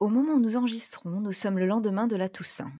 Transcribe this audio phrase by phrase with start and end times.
[0.00, 2.70] Au moment où nous enregistrons, nous sommes le lendemain de la Toussaint.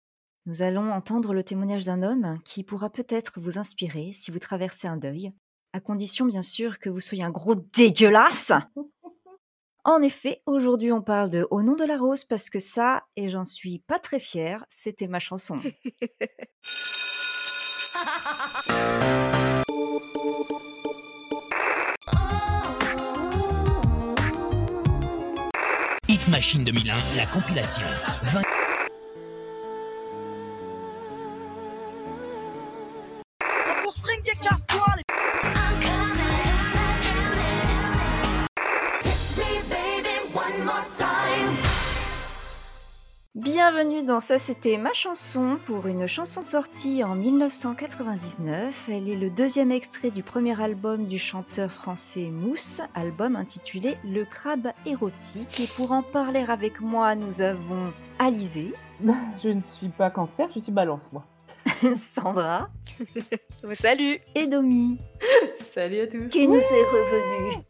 [0.47, 4.87] Nous allons entendre le témoignage d'un homme qui pourra peut-être vous inspirer si vous traversez
[4.87, 5.33] un deuil,
[5.73, 8.53] à condition bien sûr que vous soyez un gros dégueulasse.
[9.85, 13.31] En effet, aujourd'hui on parle de Au nom de la rose parce que ça, et
[13.31, 15.57] j'en suis pas très fière, c'était ma chanson.
[26.29, 27.83] Machine 2001, la compilation.
[28.33, 28.68] 20...
[43.51, 48.91] Bienvenue dans Ça c'était ma chanson pour une chanson sortie en 1999.
[48.91, 54.27] Elle est le deuxième extrait du premier album du chanteur français Mousse, album intitulé Le
[54.27, 55.61] crabe érotique.
[55.61, 58.75] Et pour en parler avec moi, nous avons Alizé,
[59.43, 61.25] Je ne suis pas cancer, je suis balance, moi.
[61.97, 62.69] Sandra
[63.73, 64.99] Salut et Domi,
[65.59, 66.29] Salut à tous.
[66.29, 67.65] qui nous est revenu.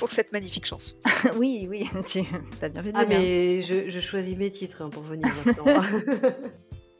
[0.00, 0.94] Pour cette magnifique chanson.
[1.36, 2.20] oui, oui, tu
[2.62, 5.82] as bien fait de Ah mais je, je choisis mes titres hein, pour venir maintenant.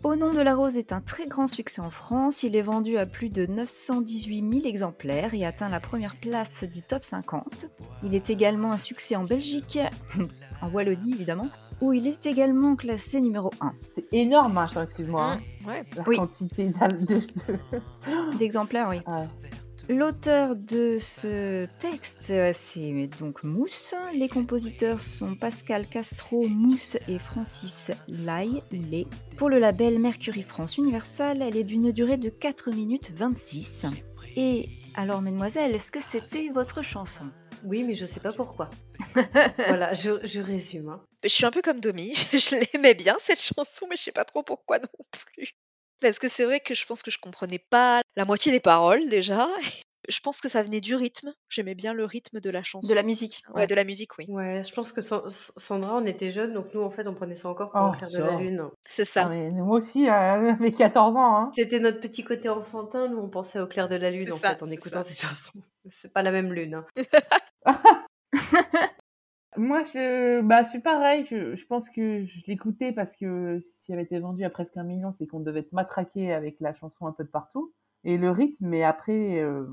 [0.03, 2.43] Au nom de la rose est un très grand succès en France.
[2.43, 6.81] Il est vendu à plus de 918 000 exemplaires et atteint la première place du
[6.81, 7.67] top 50.
[8.03, 9.79] Il est également un succès en Belgique,
[10.63, 11.49] en Wallonie évidemment,
[11.83, 15.33] où il est également classé numéro 1 C'est énorme, hein, excuse-moi.
[15.35, 15.85] hein, Ouais.
[15.95, 16.17] La Oui.
[16.17, 16.73] quantité
[18.39, 19.01] d'exemplaires, oui.
[19.89, 23.95] L'auteur de ce texte, euh, c'est donc Mousse.
[24.15, 28.63] Les compositeurs sont Pascal Castro, Mousse et Francis Lai.
[29.37, 33.87] Pour le label Mercury France Universal, elle est d'une durée de 4 minutes 26.
[34.37, 37.25] Et alors, mesdemoiselles, est-ce que c'était votre chanson?
[37.65, 38.71] Oui, mais je sais pas pourquoi.
[39.67, 40.89] voilà, je, je résume.
[40.91, 41.03] hein.
[41.25, 44.25] Je suis un peu comme Domi, je l'aimais bien cette chanson, mais je sais pas
[44.25, 45.51] trop pourquoi non plus.
[46.01, 49.09] Parce que c'est vrai que je pense que je comprenais pas la moitié des paroles
[49.09, 49.49] déjà.
[50.09, 51.33] Je pense que ça venait du rythme.
[51.51, 52.89] J'aimais bien le rythme de la chanson.
[52.89, 54.25] De la musique Ouais, de la musique, oui.
[54.29, 57.35] Ouais, je pense que San- Sandra, on était jeunes, donc nous, en fait, on prenait
[57.35, 58.65] ça encore pour Oh, le clair de la lune.
[58.89, 59.29] C'est ah, ça.
[59.29, 60.11] mais moi aussi, euh,
[60.59, 61.37] j'avais 14 ans.
[61.37, 61.51] Hein.
[61.55, 64.55] C'était notre petit côté enfantin, nous, on pensait au clair de la lune, en ça,
[64.57, 65.13] fait, en écoutant ça.
[65.13, 65.53] cette chanson.
[65.91, 66.83] C'est pas la même lune.
[67.67, 67.79] hein.
[69.57, 71.25] Moi, je, bah, je suis pareil.
[71.27, 74.85] Je, je pense que je l'écoutais parce que s'il avait été vendu à presque un
[74.85, 77.73] million, c'est qu'on devait être matraqué avec la chanson un peu de partout.
[78.05, 79.67] Et le rythme, mais après, euh,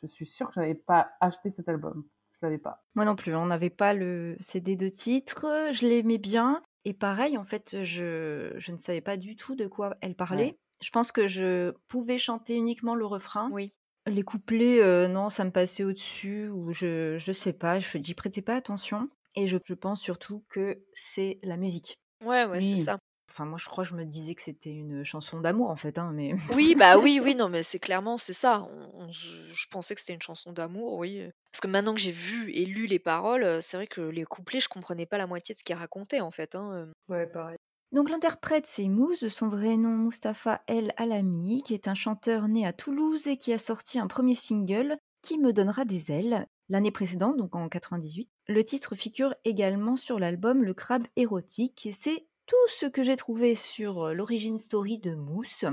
[0.00, 2.04] je suis sûre que j'avais pas acheté cet album.
[2.32, 2.84] Je l'avais pas.
[2.94, 6.62] Moi non plus, on n'avait pas le CD de titre, je l'aimais bien.
[6.84, 10.44] Et pareil, en fait, je, je ne savais pas du tout de quoi elle parlait.
[10.44, 10.58] Ouais.
[10.82, 13.48] Je pense que je pouvais chanter uniquement le refrain.
[13.52, 13.72] Oui.
[14.06, 18.42] Les couplets, non, ça me passait au-dessus, ou je, je sais pas, je j'y prêtais
[18.42, 19.08] pas attention.
[19.34, 21.98] Et je, je pense surtout que c'est la musique.
[22.24, 22.76] Ouais, ouais, c'est Oui.
[22.76, 22.98] ça.
[23.30, 25.96] Enfin, moi, je crois que je me disais que c'était une chanson d'amour, en fait,
[25.98, 26.34] hein, mais...
[26.54, 28.62] Oui, bah oui, oui, non, mais c'est clairement, c'est ça.
[28.70, 31.30] On- on- je je pensais que c'était une chanson d'amour, oui.
[31.50, 34.60] Parce que maintenant que j'ai vu et lu les paroles, c'est vrai que les couplets,
[34.60, 36.54] je comprenais pas la moitié de ce qu'il racontait, en fait.
[36.54, 36.90] Hein.
[37.08, 37.56] Ouais, pareil.
[37.92, 42.48] Donc l'interprète, c'est Mousse, de son vrai nom Mustapha El Alami, qui est un chanteur
[42.48, 46.46] né à Toulouse et qui a sorti un premier single, Qui me donnera des ailes,
[46.70, 48.30] l'année précédente, donc en 98.
[48.48, 53.14] Le titre figure également sur l'album Le Crabe érotique, et c'est tout ce que j'ai
[53.14, 55.66] trouvé sur euh, l'origine story de Mousse.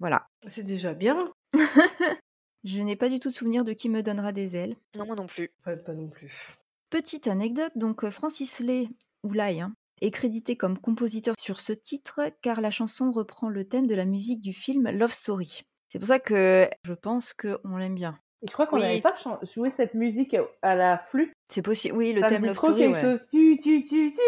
[0.00, 0.26] Voilà.
[0.46, 1.30] C'est déjà bien.
[2.64, 4.76] Je n'ai pas du tout de souvenir de Qui me donnera des ailes.
[4.96, 5.50] Non, moi non plus.
[5.66, 6.56] Ouais, pas non plus.
[6.88, 8.88] Petite anecdote, donc euh, Francis Lay,
[9.22, 13.64] ou Lai, hein, est crédité comme compositeur sur ce titre car la chanson reprend le
[13.64, 15.62] thème de la musique du film Love Story.
[15.88, 18.18] C'est pour ça que je pense qu'on l'aime bien.
[18.42, 18.82] Et je crois qu'on Oui.
[18.82, 19.14] n'avait pas
[19.54, 21.32] joué cette musique à la flûte?
[21.50, 23.00] C'est possible, oui, le ça thème Love trop Story, quelque ouais.
[23.00, 23.20] chose.
[23.30, 24.20] Tu, tu, tu, tu,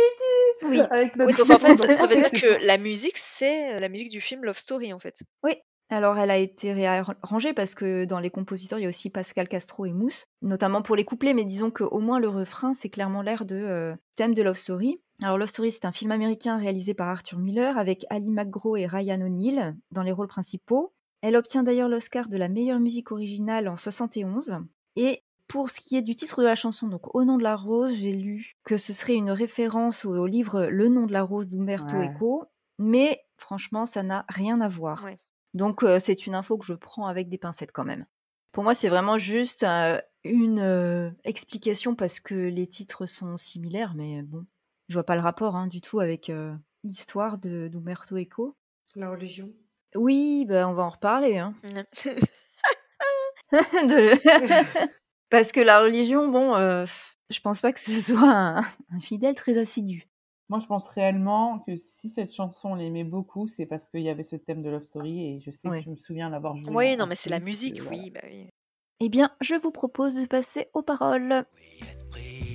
[0.61, 0.67] tu.
[0.67, 3.81] Oui, Avec le Oui, donc en fait, ça veut dire que la musique, c'est euh,
[3.81, 5.23] la musique du film Love Story, en fait.
[5.91, 9.49] alors elle a été réarrangée parce que dans les compositeurs, il y a aussi Pascal
[9.49, 13.21] Castro et Mousse, notamment pour les couplets, mais disons qu'au moins le refrain, c'est clairement
[13.23, 15.01] l'air de euh, thème de Love Story.
[15.23, 18.87] Alors Love Story, c'est un film américain réalisé par Arthur Miller avec Ali McGraw et
[18.87, 20.93] Ryan O'Neill dans les rôles principaux.
[21.23, 24.59] Elle obtient d'ailleurs l'Oscar de la meilleure musique originale en 71.
[24.97, 27.57] Et pour ce qui est du titre de la chanson, donc Au nom de la
[27.57, 31.23] rose, j'ai lu que ce serait une référence au, au livre Le nom de la
[31.23, 32.11] rose d'Umberto Ouais.
[32.15, 32.45] Eco,
[32.79, 35.05] mais franchement, ça n'a rien à voir.
[35.05, 35.17] Ouais.
[35.55, 38.07] Donc euh, c'est une info que je prends avec des pincettes quand même.
[38.53, 43.95] Pour moi, c'est vraiment juste euh, une euh, explication parce que les titres sont similaires,
[43.95, 44.45] mais bon,
[44.89, 46.55] je vois pas le rapport hein, du tout avec euh,
[46.85, 48.57] l'histoire de d'Umberto Eco.
[48.95, 49.51] La religion.
[49.95, 51.39] Oui, ben on va en reparler.
[51.39, 51.55] Hein.
[53.53, 54.91] De-
[55.31, 56.85] Parce que la religion, bon, euh,
[57.31, 58.61] Je pense pas que ce soit un,
[58.91, 60.09] un fidèle très assidu.
[60.49, 64.09] Moi, je pense réellement que si cette chanson, on l'aimait beaucoup, c'est parce qu'il y
[64.09, 65.79] avait ce thème de Love Story et je sais Ouais.
[65.81, 66.71] que je me souviens l'avoir joué.
[66.73, 67.97] Oui, non, mais c'est la musique, voilà.
[67.99, 68.47] oui, bah oui.
[69.01, 71.45] Eh bien, je vous propose de passer aux paroles.
[71.91, 72.46] Esprit,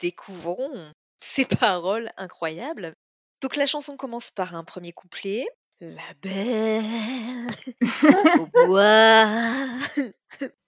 [0.00, 2.94] Découvrons ces paroles incroyables.
[3.40, 5.46] Donc la chanson commence par un premier couplet.
[5.80, 6.82] La belle
[8.38, 9.26] au bois.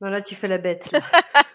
[0.02, 0.92] Non, là, tu fais la bête.
[0.92, 1.00] là.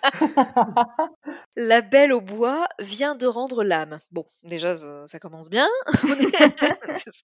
[1.56, 4.00] La belle au bois vient de rendre l'âme.
[4.12, 5.70] Bon, déjà, ça, ça commence bien.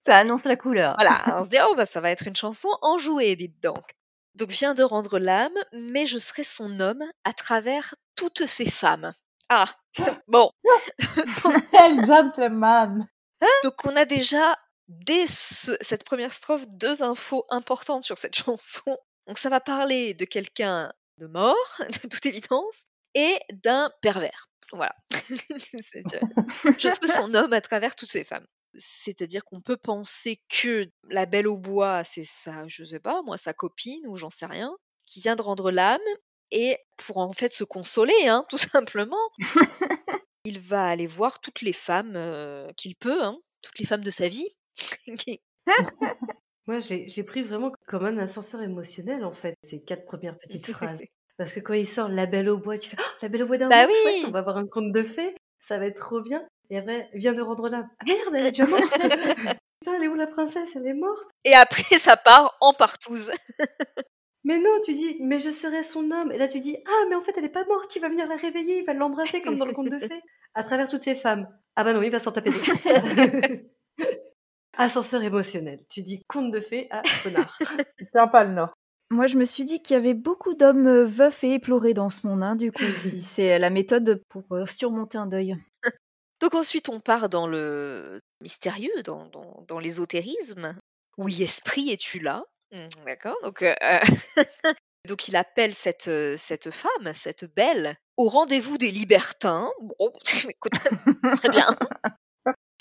[0.02, 0.96] Ça annonce la couleur.
[0.98, 3.84] voilà, on se dit, oh, bah, ça va être une chanson enjouée, dites donc.
[4.36, 9.14] Donc, vient de rendre l'âme, mais je serai son homme à travers toutes ces femmes.
[9.50, 9.66] Ah,
[10.28, 10.52] bon.
[11.72, 13.08] Quel gentleman
[13.64, 14.56] Donc, on a déjà,
[14.88, 18.98] dès ce- cette première strophe, deux infos importantes sur cette chanson.
[19.28, 22.86] Donc, ça va parler de quelqu'un de mort, de toute évidence,
[23.16, 24.50] et d'un pervers.
[24.72, 24.96] Voilà.
[25.12, 26.22] C'est-à-dire,
[26.78, 28.46] je serai son homme à travers toutes ces femmes.
[28.78, 33.38] C'est-à-dire qu'on peut penser que la belle au bois, c'est sa, je sais pas, moi,
[33.38, 34.72] sa copine ou j'en sais rien,
[35.08, 36.00] qui vient de rendre l'âme
[36.52, 39.30] et pour en fait se consoler, hein, tout simplement,
[40.46, 44.12] il va aller voir toutes les femmes euh, qu'il peut, hein, toutes les femmes de
[44.12, 44.48] sa vie.
[46.68, 50.06] Moi, je l'ai je l'ai pris vraiment comme un ascenseur émotionnel, en fait, ces quatre
[50.06, 51.02] premières petites phrases.
[51.38, 53.48] Parce que quand il sort La Belle au bois, tu fais oh, La Belle au
[53.48, 56.22] bois d'amour, Bah chouette, on va avoir un conte de fées, ça va être trop
[56.22, 56.46] bien.
[56.70, 57.90] Et après, vient de rendre l'âme.
[58.00, 58.84] Ah merde, elle est déjà morte
[59.82, 60.76] Putain, elle est où la princesse?
[60.76, 63.32] Elle est morte Et après, ça part en partouze.
[64.44, 66.32] Mais non, tu dis, mais je serai son homme.
[66.32, 68.28] Et là, tu dis, ah, mais en fait, elle est pas morte, il va venir
[68.28, 70.22] la réveiller, il va l'embrasser comme dans le conte de fées,
[70.54, 71.48] à travers toutes ces femmes.
[71.76, 72.58] Ah bah non, il va s'en taper des
[74.78, 75.80] Ascenseur émotionnel.
[75.90, 77.58] Tu dis conte de fées à connard.
[78.00, 78.74] C'est pas le Nord.
[79.12, 82.10] Moi, je me suis dit qu'il y avait beaucoup d'hommes euh, veufs et éplorés dans
[82.10, 83.22] ce monde, hein, du coup, aussi.
[83.22, 85.58] C'est la méthode pour euh, surmonter un deuil.
[86.40, 90.76] Donc ensuite, on part dans le mystérieux, dans, dans, dans l'ésotérisme.
[91.18, 92.44] Oui, esprit, es-tu là?
[92.72, 93.36] Hmm, D'accord.
[95.08, 96.10] Donc, il appelle cette,
[96.72, 99.72] femme, cette belle, au rendez-vous des libertins.
[99.82, 100.12] Bon,
[100.50, 100.74] écoute,
[101.42, 101.76] très bien.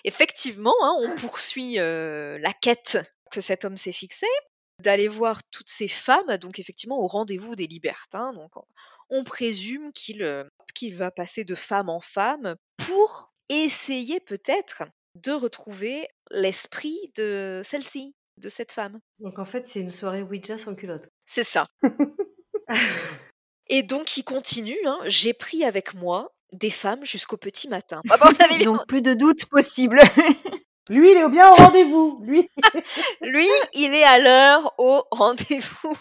[0.05, 2.99] Effectivement, hein, on poursuit la quête
[3.31, 4.27] que cet homme s'est fixée,
[4.83, 8.33] d'aller voir toutes ces femmes, donc effectivement au rendez-vous des libertins.
[8.33, 8.53] Donc
[9.11, 12.55] on- présume qu'il va passer de femme en femme
[12.87, 14.85] pour essayer peut-être
[15.17, 18.99] de retrouver l'esprit de celle-ci, de cette femme.
[19.21, 21.07] Donc en fait, c'est une soirée Ouija sans culotte.
[21.27, 21.69] C'est ça.
[23.69, 28.01] Et donc il continue, hein, j'ai pris avec moi des femmes jusqu'au petit matin.
[28.09, 30.01] Ah on avait bien- Donc, plus de doute possible.
[30.91, 32.23] Lui, il est bien au rendez-vous.
[32.25, 32.49] Lui.
[33.21, 35.97] Lui, il est à l'heure au rendez-vous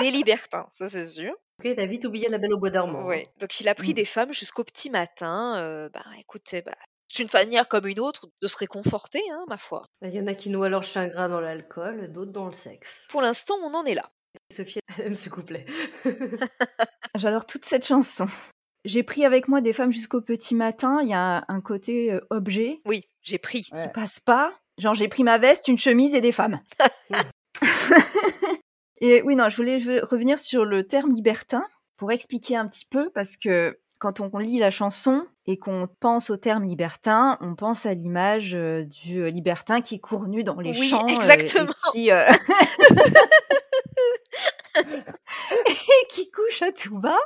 [0.00, 1.32] des libertins, ça c'est sûr.
[1.60, 3.04] Ok, t'as vite oublié la belle au bois dormant.
[3.06, 3.22] Ouais.
[3.38, 3.94] Donc il a pris Mm.
[3.94, 5.56] des femmes jusqu'au petit matin.
[5.58, 6.74] Euh, bah écoutez, bah,
[7.08, 9.82] c'est une manière comme une autre de se réconforter, hein, ma foi.
[10.02, 13.06] Il y en a qui noient leur chagrin dans l'alcool, d'autres dans le sexe.
[13.10, 14.10] Pour l'instant, on en est là.
[14.52, 15.66] Sophie elle aime ce couplet.
[17.16, 18.26] J'adore toute cette chanson.
[18.84, 21.00] J'ai pris avec moi des femmes jusqu'au petit matin.
[21.02, 23.62] Il y a un, un côté euh, objet Oui, j'ai pris.
[23.62, 23.90] qui Ouais.
[23.92, 24.52] passe pas.
[24.78, 26.60] Genre, j'ai pris ma veste, une chemise et des femmes.
[29.00, 31.64] et oui, non, je voulais je revenir sur le terme libertin
[31.96, 36.30] pour expliquer un petit peu parce que quand on lit la chanson et qu'on pense
[36.30, 40.58] au terme libertin, on pense à l'image euh, du euh, libertin qui court nu dans
[40.60, 41.04] les Oui, champs.
[41.04, 41.70] euh, exactement.
[41.70, 42.24] et qui, euh,
[44.76, 47.18] et qui couche à tout bas.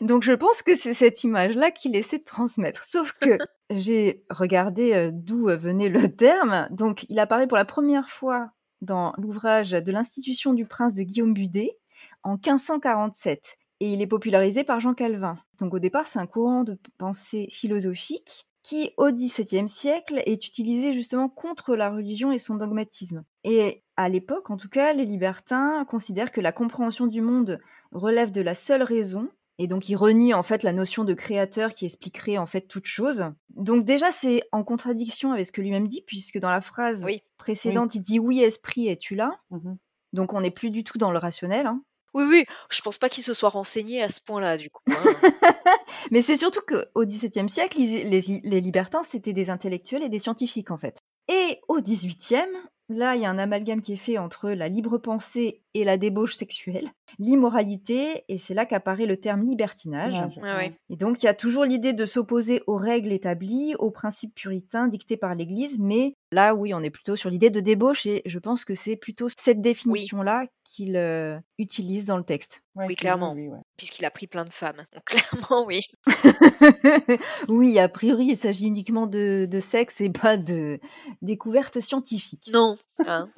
[0.00, 2.84] Donc je pense que c'est cette image-là qu'il essaie de transmettre.
[2.84, 3.38] Sauf que
[3.70, 6.68] j'ai regardé d'où venait le terme.
[6.70, 8.50] Donc il apparaît pour la première fois
[8.82, 11.78] dans l'ouvrage de l'Institution du prince de Guillaume Budet
[12.24, 13.56] en 1547.
[13.80, 15.38] Et il est popularisé par Jean Calvin.
[15.60, 20.92] Donc au départ, c'est un courant de pensée philosophique qui, au XVIIe siècle, est utilisé
[20.92, 23.24] justement contre la religion et son dogmatisme.
[23.44, 27.60] Et à l'époque, en tout cas, les libertins considèrent que la compréhension du monde
[27.92, 31.72] relève de la seule raison, et donc il renie en fait la notion de créateur
[31.72, 33.24] qui expliquerait en fait toute chose.
[33.50, 37.22] Donc déjà, c'est en contradiction avec ce que lui-même dit, puisque dans la phrase Oui.
[37.38, 39.38] précédente, il dit oui, esprit, es-tu là?
[39.50, 39.78] Mhm.
[40.12, 41.66] Donc on n'est plus du tout dans le rationnel.
[41.66, 41.82] hein.
[42.14, 44.82] Oui, oui, je pense pas qu'il se soit renseigné à ce point-là, du coup.
[44.90, 44.94] hein.
[46.10, 50.18] Mais c'est surtout qu'au XVIIe siècle, les, les- les libertins, c'était des intellectuels et des
[50.18, 50.98] scientifiques, en fait.
[51.28, 52.46] Et au XVIIIe,
[52.88, 55.96] là, il y a un amalgame qui est fait entre la libre pensée et la
[55.96, 60.12] débauche sexuelle, l'immoralité, et c'est là qu'apparaît le terme libertinage.
[60.14, 60.36] Dommage.
[60.38, 60.72] Ouais, ouais.
[60.90, 64.88] Et donc, il y a toujours l'idée de s'opposer aux règles établies, aux principes puritains
[64.88, 68.38] dictés par l'Église, mais là, oui, on est plutôt sur l'idée de débauche, et je
[68.38, 72.62] pense que c'est plutôt cette définition-là qu'il euh, utilise dans le texte.
[72.74, 73.32] Ouais, Oui, clairement.
[73.32, 73.58] oui, ouais.
[73.76, 74.84] Puisqu'il a pris plein de femmes.
[74.92, 75.80] Donc clairement, oui.
[77.48, 80.78] oui, a priori, il s'agit uniquement de, de sexe et pas de
[81.22, 82.50] découverte scientifique.
[82.52, 83.28] Non, hein.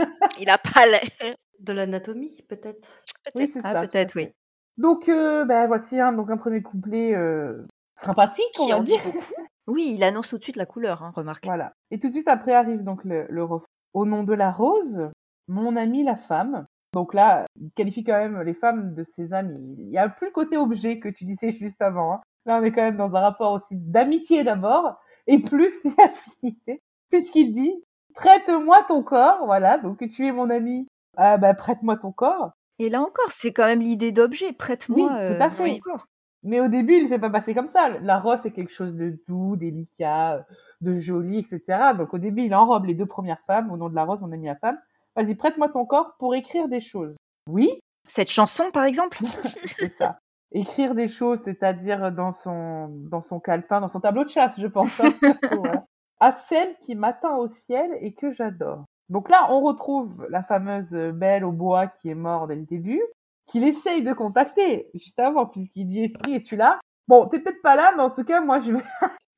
[0.41, 1.37] il a pas l'air.
[1.61, 3.03] De l'anatomie, peut-être?
[3.35, 3.71] Oui, c'est Ah, ça.
[3.73, 4.31] tout à peut-être, oui.
[4.79, 7.67] Donc, euh, ben, voici un, donc un premier couplet euh,
[7.99, 9.05] sympathique, on Qui va en dit dire.
[9.05, 9.19] beaucoup.
[9.67, 11.45] Oui, il annonce tout de suite la couleur, hein, remarque.
[11.45, 11.73] Voilà.
[11.93, 13.67] Et tout de suite après arrive donc le, le refrain.
[13.93, 15.11] Au nom de la rose,
[15.47, 16.67] mon ami la femme.
[16.93, 19.77] Donc là, il qualifie quand même les femmes de ses amis.
[19.79, 22.15] Il n'y a plus le côté objet que tu disais juste avant.
[22.15, 22.21] hein.
[22.47, 24.97] Là, on est quand même dans un rapport aussi d'amitié d'abord,
[25.29, 31.37] et plus d'affinité, puisqu'il dit Prête-moi ton corps, voilà, donc tu es mon ami, ah
[31.39, 32.53] bah prête-moi ton corps.
[32.79, 34.53] Et là encore, c'est quand même l'idée d'objet.
[34.53, 35.75] Prête-moi Oui, tout à euh, fait.
[35.75, 36.07] ton corps.
[36.43, 37.91] Mais au début, il ne fait pas passer comme ça.
[38.01, 40.47] La rose, c'est quelque chose de doux, délicat,
[40.81, 41.93] de joli, etc.
[41.97, 44.33] Donc au début, il enrobe les deux premières femmes au nom de la rose, mon
[44.33, 44.79] ami la femme.
[45.17, 47.15] Vas-y, prête-moi ton corps pour écrire des choses.
[47.47, 49.19] Oui, Cette chanson, par exemple?
[49.77, 50.19] C'est ça.
[50.53, 54.67] Écrire des choses, c'est-à-dire dans son, dans son calepin, dans son tableau de chasse, je
[54.67, 54.99] pense.
[55.01, 55.85] hein, surtout, voilà.
[56.21, 58.85] À celle qui m'atteint au ciel et que j'adore.
[59.11, 63.03] Donc là, on retrouve la fameuse Belle au bois qui est morte dès le début,
[63.47, 66.79] qu'il essaye de contacter juste avant, puisqu'il dit Esprit, es-tu là?
[67.09, 68.83] Bon, t'es peut-être pas là, mais en tout cas, moi, je vais.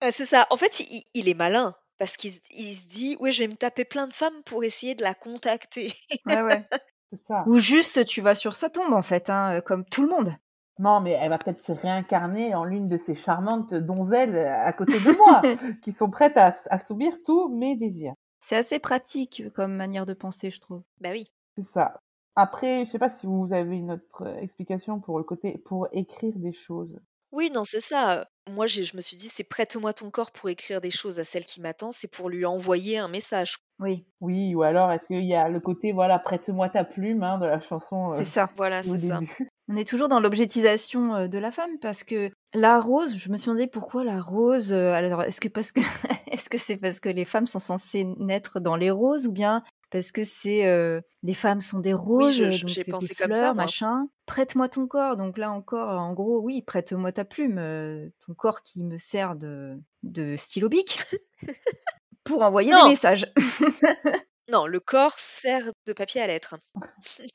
[0.03, 0.47] Ouais, c'est ça.
[0.51, 1.75] En fait, il, il est malin.
[1.99, 4.65] Parce qu'il se- il se dit, ouais, je vais me taper plein de femmes pour
[4.65, 5.93] essayer de la contacter.
[6.27, 6.67] Ouais, ouais.
[7.13, 7.45] C'est ça.
[7.47, 10.35] Ou juste, tu vas sur sa tombe, en fait, hein, euh, comme tout le monde.
[10.79, 14.99] Non, mais elle va peut-être se réincarner en l'une de ces charmantes donzelles à côté
[14.99, 15.43] de moi,
[15.83, 18.15] qui sont prêtes à assouvir tous mes désirs.
[18.45, 20.83] C'est assez pratique comme manière de penser, je trouve.
[21.01, 21.33] bah oui.
[21.57, 22.01] C'est ça.
[22.35, 26.37] Après, je sais pas si vous avez une autre explication pour le côté pour écrire
[26.37, 26.99] des choses.
[27.33, 28.27] Oui, non, c'est ça.
[28.51, 31.25] Moi, j'ai- je me suis dit, c'est prête-moi ton corps pour écrire des choses à
[31.25, 33.57] celle qui m'attend, c'est pour lui envoyer un message.
[33.81, 37.39] Oui, Oui, ou alors est-ce qu'il y a le côté voilà prête-moi ta plume hein,
[37.39, 38.51] de la chanson euh, c'est ça.
[38.57, 39.19] Voilà, au c'est ça.
[39.19, 39.49] début?
[39.69, 43.39] On est toujours dans l'objectisation euh, de la femme parce que la rose, je me
[43.39, 44.73] suis demandé pourquoi la rose.
[44.73, 45.81] alors, est-ce que parce que
[46.31, 49.63] est-ce que c'est parce que les femmes sont censées naître dans les roses ou bien
[49.93, 53.35] parce que c'est euh, les femmes sont des roses, je- j'ai des pensé fleurs, comme
[53.37, 53.65] ça, moi.
[53.65, 54.09] machin.
[54.27, 55.17] Prête-moi ton corps.
[55.17, 59.37] Donc là encore, en gros, oui, prête-moi ta plume, euh, ton corps qui me sert
[59.37, 60.99] de de stylo bic
[62.25, 62.85] pour envoyer Non.
[62.85, 63.33] des messages.
[64.51, 66.57] Non, le corps sert de papier à lettres.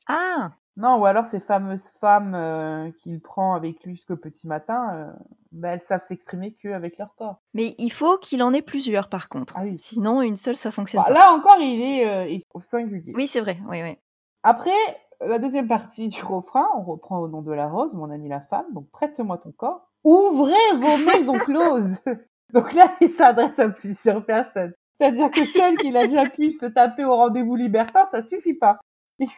[0.08, 4.90] ah, Non, ou alors ces fameuses femmes euh, qu'il prend avec lui jusqu'au petit matin,
[4.94, 5.12] euh,
[5.50, 7.40] ben, elles savent s'exprimer qu'avec leur corps.
[7.52, 9.54] mais il faut qu'il en ait plusieurs par contre.
[9.56, 9.76] Ah oui.
[9.80, 11.14] Sinon, une seule, ça fonctionne Bah, pas.
[11.14, 13.12] là encore, il est euh, il- au singulier.
[13.16, 13.58] Oui, c'est vrai.
[13.68, 13.98] Oui, oui.
[14.44, 14.70] Après,
[15.20, 18.40] la deuxième partie du refrain, on reprend au nom de la rose, mon ami la
[18.40, 21.98] femme, donc prête-moi ton corps, ouvrez vos maisons closes.
[22.54, 24.72] donc là, il s'adresse à plusieurs personnes.
[25.00, 28.78] C'est-à-dire que celle qu'il a déjà pu se taper au rendez-vous libertin, ça suffit pas.
[29.20, 29.28] Il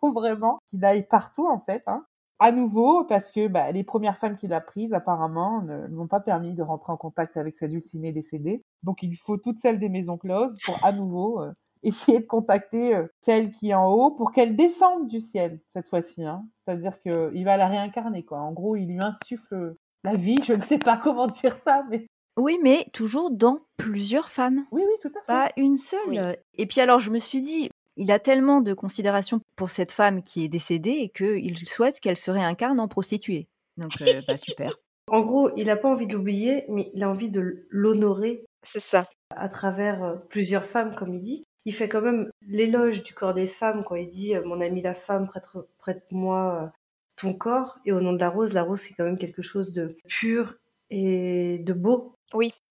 [0.00, 1.82] faut vraiment qu'il aille partout, en fait.
[1.86, 2.04] Hein.
[2.40, 6.20] À nouveau, parce que bah, les premières femmes qu'il a prises, apparemment, ne m'ont pas
[6.20, 8.60] permis de rentrer en contact avec sa dulcinée décédée.
[8.82, 11.52] Donc il faut toutes celles des maisons closes pour à nouveau euh,
[11.84, 15.86] essayer de contacter euh, celle qui est en haut pour qu'elle descende du ciel cette
[15.86, 16.24] fois-ci.
[16.24, 16.44] Hein.
[16.64, 18.24] C'est-à-dire qu'il va la réincarner.
[18.24, 18.40] Quoi.
[18.40, 20.38] En gros, il lui insuffle la vie.
[20.42, 24.82] Je ne sais pas comment dire ça, mais Oui, mais toujours dans plusieurs femmes, oui,
[24.84, 25.26] oui, tout à fait.
[25.26, 26.00] pas une seule.
[26.08, 26.18] Oui.
[26.54, 30.22] Et puis alors, je me suis dit, il a tellement de considération pour cette femme
[30.22, 33.48] qui est décédée et qu'il souhaite qu'elle se réincarne en prostituée.
[33.76, 34.70] Donc, euh, bah, super.
[35.08, 38.80] En gros, il n'a pas envie de l'oublier, mais il a envie de l'honorer C'est
[38.80, 39.04] ça.
[39.36, 41.44] à travers euh, plusieurs femmes, comme il dit.
[41.66, 44.80] Il fait quand même l'éloge du corps des femmes quand il dit euh, Mon ami
[44.80, 46.68] la femme, prête- prête-moi euh,
[47.16, 47.76] ton corps.
[47.84, 50.54] Et au nom de la rose, la rose, c'est quand même quelque chose de pur
[50.88, 52.14] et de beau.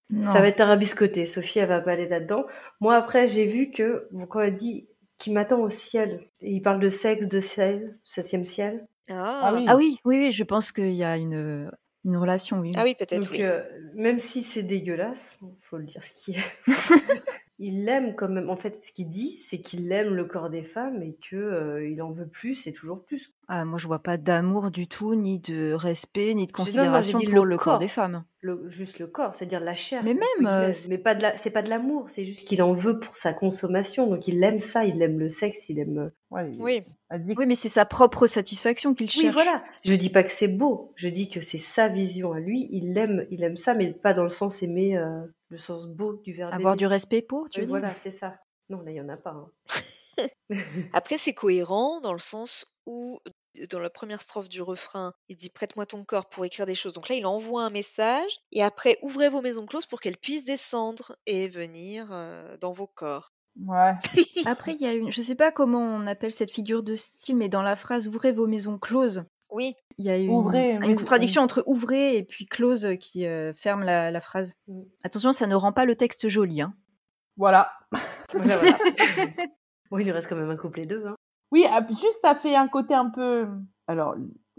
[0.10, 0.26] Non.
[0.26, 1.28] Ça va être arabiscoté.
[1.28, 2.46] Sophie, elle va pas aller là-dedans.
[2.82, 4.88] Moi, après, j'ai vu que, quand elle dit
[5.24, 8.86] qui m'attend au ciel, et il parle de sexe, de ciel, septième ciel.
[9.10, 9.66] Ah, Ah oui.
[9.70, 11.72] Ah oui, oui, oui, je pense qu'il y a une,
[12.04, 12.72] une relation, oui.
[12.76, 13.42] Ah oui, peut-être, Donc, oui.
[13.42, 13.62] euh,
[13.96, 16.44] même si c'est dégueulasse, faut le dire ce qui est.
[17.60, 18.50] il aime quand même.
[18.50, 21.88] En fait, ce qu'il dit, c'est qu'il aime le corps des femmes et que euh,
[21.88, 23.32] il en veut plus et toujours plus.
[23.50, 27.20] Ah, moi, je vois pas d'amour du tout, ni de respect, ni de non, considération
[27.20, 27.80] pour le le corps corps.
[27.80, 28.24] des femmes.
[28.42, 30.02] Le, juste le corps, c'est-à-dire la chair.
[30.04, 32.74] Mais même, euh, mais pas de la, c'est pas de l'amour, c'est juste qu'il en
[32.74, 34.08] veut pour sa consommation.
[34.08, 36.12] Donc il aime ça, il aime le sexe, il aime.
[36.30, 36.82] Ouais, il Oui.
[37.38, 39.34] Oui, mais c'est sa propre satisfaction qu'il Oui, cherche.
[39.34, 39.64] voilà.
[39.86, 40.92] Je dis pas que c'est beau.
[40.96, 42.68] Je dis que c'est sa vision à lui.
[42.72, 46.14] Il aime, il aime ça, mais pas dans le sens aimer, euh, le sens beau
[46.26, 46.54] du verbe.
[46.54, 47.80] Avoir du respect pour, tu Oui, veux dire?
[47.80, 48.36] voilà, c'est ça.
[48.70, 49.32] Non, là, il y en a pas.
[49.32, 49.50] hein.
[50.94, 53.20] Après, c'est cohérent dans le sens où
[53.72, 56.94] dans la première strophe du refrain, il dit prête-moi ton corps pour écrire des choses.
[56.94, 60.46] Donc là, il envoie un message et après ouvrez vos maisons closes pour qu'elles puissent
[60.46, 63.30] descendre et venir euh, dans vos corps.
[63.60, 63.94] Ouais.
[64.48, 67.38] Après, il y a une, je sais pas comment on appelle cette figure de style,
[67.38, 70.96] mais dans la phrase ouvrez vos maisons closes, Oui, il y a une, Ouvrez, une
[70.96, 74.56] contradiction entre ouvrez et puis close qui euh, ferme la, la phrase.
[74.68, 74.82] Mm.
[75.04, 76.62] Attention, ça ne rend pas le texte joli.
[76.62, 76.74] Hein.
[77.38, 77.72] Voilà.
[78.34, 78.78] Voilà, voilà.
[79.92, 81.06] bon, il lui reste quand même un couplet deux.
[81.06, 81.16] Hein.
[81.54, 83.48] Oui, ah, juste ça fait un côté un peu.
[83.88, 84.16] Alors,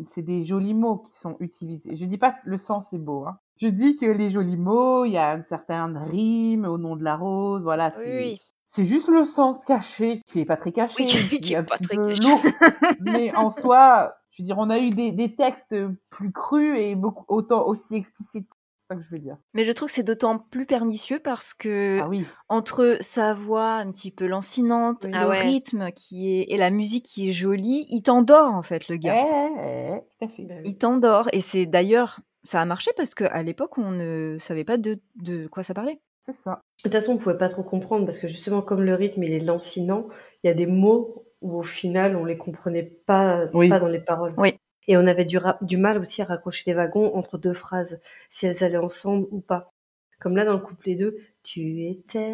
[0.06, 1.94] c'est des jolis mots qui sont utilisés.
[1.96, 3.26] Je dis pas le sens est beau.
[3.26, 3.36] Hein.
[3.60, 7.04] Je dis que les jolis mots, il y a un certain rime au nom de
[7.04, 7.62] la rose.
[7.62, 8.16] Voilà, oui, c'est.
[8.18, 8.40] oui.
[8.68, 11.06] C'est juste le sens caché qui est pas très caché, Oui,
[11.40, 12.22] qui- est est un pas petit très peu caché.
[12.22, 12.40] lourd.
[13.00, 15.76] Mais en soi, je veux dire, on a eu des, des textes
[16.10, 18.48] plus crus et beaucoup autant aussi explicites.
[18.86, 19.38] C'est ça que je veux dire.
[19.54, 22.26] Mais je trouve que c'est d'autant plus pernicieux parce que Ah oui.
[22.50, 25.10] entre sa voix un petit peu lancinante, Oui.
[25.10, 25.40] le Ah ouais.
[25.40, 29.16] rythme qui est et la musique qui est jolie, il t'endort en fait le gars.
[29.16, 30.42] eh, tout à fait.
[30.42, 30.62] Oui.
[30.66, 34.76] Il t'endort et c'est d'ailleurs ça a marché parce qu'à l'époque on ne savait pas
[34.76, 36.02] de, de quoi ça parlait.
[36.20, 36.60] C'est ça.
[36.78, 39.32] De toute façon, on pouvait pas trop comprendre parce que justement, comme le rythme il
[39.32, 40.08] est lancinant,
[40.42, 43.68] il y a des mots où au final on les comprenait pas, Oui.
[43.70, 44.34] pas dans les paroles.
[44.38, 44.54] Oui.
[44.88, 48.62] Et on avait du, mal aussi à raccrocher les wagons entre deux phrases, si elles
[48.64, 49.72] allaient ensemble ou pas.
[50.20, 52.32] Comme là dans le couplet 2, tu étais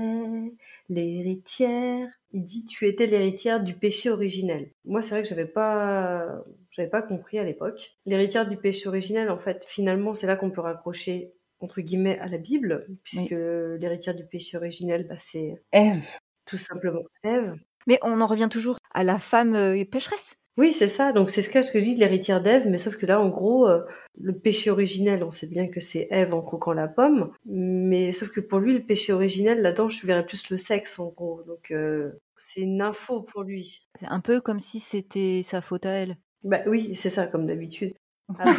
[0.89, 2.09] l'héritière.
[2.31, 4.71] Il dit tu étais l'héritière du péché originel.
[4.85, 7.97] Moi, c'est vrai que j'avais pas, j'avais pas compris à l'époque.
[8.07, 12.29] L'héritière du péché originel, en fait, finalement, c'est là qu'on peut raccrocher entre guillemets à
[12.29, 16.09] la Bible, puisque l'héritière du péché originel, bah, c'est Ève.
[16.47, 17.55] tout simplement Ève.
[17.87, 20.37] Mais on en revient toujours à la femme euh, pécheresse.
[20.61, 21.15] Oui, c'est ça.
[21.15, 23.19] Donc c'est ce que, ce que je dis de l'héritière d'Ève, mais sauf que là,
[23.19, 23.81] en gros, euh,
[24.21, 28.29] le péché originel, on sait bien que c'est Ève en croquant la pomme, mais sauf
[28.29, 31.43] que pour lui, le péché originel, là-dedans, je verrais plus le sexe, en gros.
[31.45, 33.87] Donc euh, c'est une info pour lui.
[33.99, 36.19] C'est un peu comme si c'était sa faute à elle.
[36.43, 37.95] Bah oui, c'est ça, comme d'habitude.
[38.29, 38.53] Après,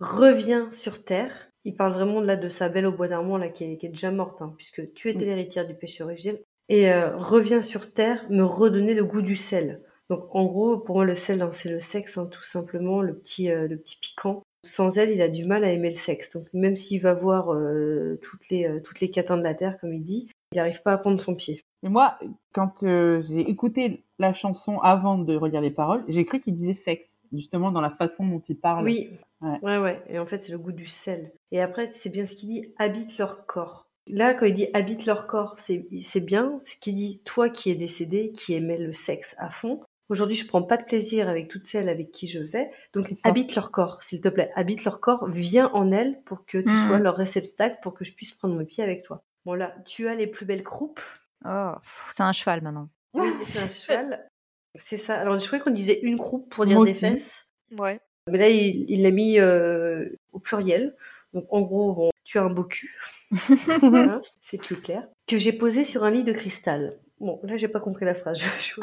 [0.00, 1.50] revient sur Terre.
[1.64, 3.90] Il parle vraiment là de sa belle au bois d'Armand, là, qui est, qui est
[3.90, 6.40] déjà morte, hein, puisque tu étais l'héritière du péché originel.
[6.70, 9.82] Et euh, revient sur Terre, me redonner le goût du sel.
[10.10, 13.16] Donc en gros, pour moi, le sel, hein, c'est le sexe, hein, tout simplement, le
[13.16, 14.42] petit, euh, le petit piquant.
[14.64, 16.32] Sans elle, il a du mal à aimer le sexe.
[16.32, 19.78] Donc même s'il va voir euh, toutes les euh, toutes les catins de la terre,
[19.80, 21.62] comme il dit, il n'arrive pas à prendre son pied.
[21.82, 22.18] Et moi,
[22.52, 27.22] quand j'ai écouté la chanson avant de relire les paroles, j'ai cru qu'il disait sexe,
[27.32, 28.84] justement dans la façon dont il parle.
[28.84, 29.10] Oui,
[29.42, 29.58] Ouais.
[29.62, 30.02] ouais, ouais.
[30.08, 31.32] Et en fait, c'est le goût du sel.
[31.52, 33.86] Et après, c'est bien ce qu'il dit, habite leur corps.
[34.08, 37.70] Là, quand il dit habite leur corps, c'est c'est bien ce qu'il dit, toi qui
[37.70, 39.80] es décédé, qui aimais le sexe à fond.
[40.08, 42.70] Aujourd'hui, je prends pas de plaisir avec toutes celles avec qui je vais.
[42.92, 44.50] Donc, habite leur corps, s'il te plaît.
[44.54, 48.12] Habite leur corps, viens en elles pour que tu sois leur réceptacle, pour que je
[48.14, 49.24] puisse prendre mes pieds avec toi.
[49.44, 51.00] Bon, là, tu as les plus belles croupes.
[51.44, 51.72] Oh,
[52.14, 52.88] c'est un cheval maintenant.
[53.14, 54.28] Oui, c'est un cheval.
[54.76, 55.18] C'est ça.
[55.18, 57.00] Alors, je croyais qu'on disait une croupe pour dire Moi des aussi.
[57.00, 57.48] fesses.
[57.78, 57.98] Ouais.
[58.30, 60.94] Mais là, il l'a mis euh, au pluriel.
[61.32, 62.94] Donc, en gros, bon, tu as un beau cul.
[63.80, 65.06] Voilà, c'est plus clair.
[65.26, 66.98] Que j'ai posé sur un lit de cristal.
[67.18, 68.38] Bon, là, j'ai pas compris la phrase.
[68.60, 68.80] Je, je.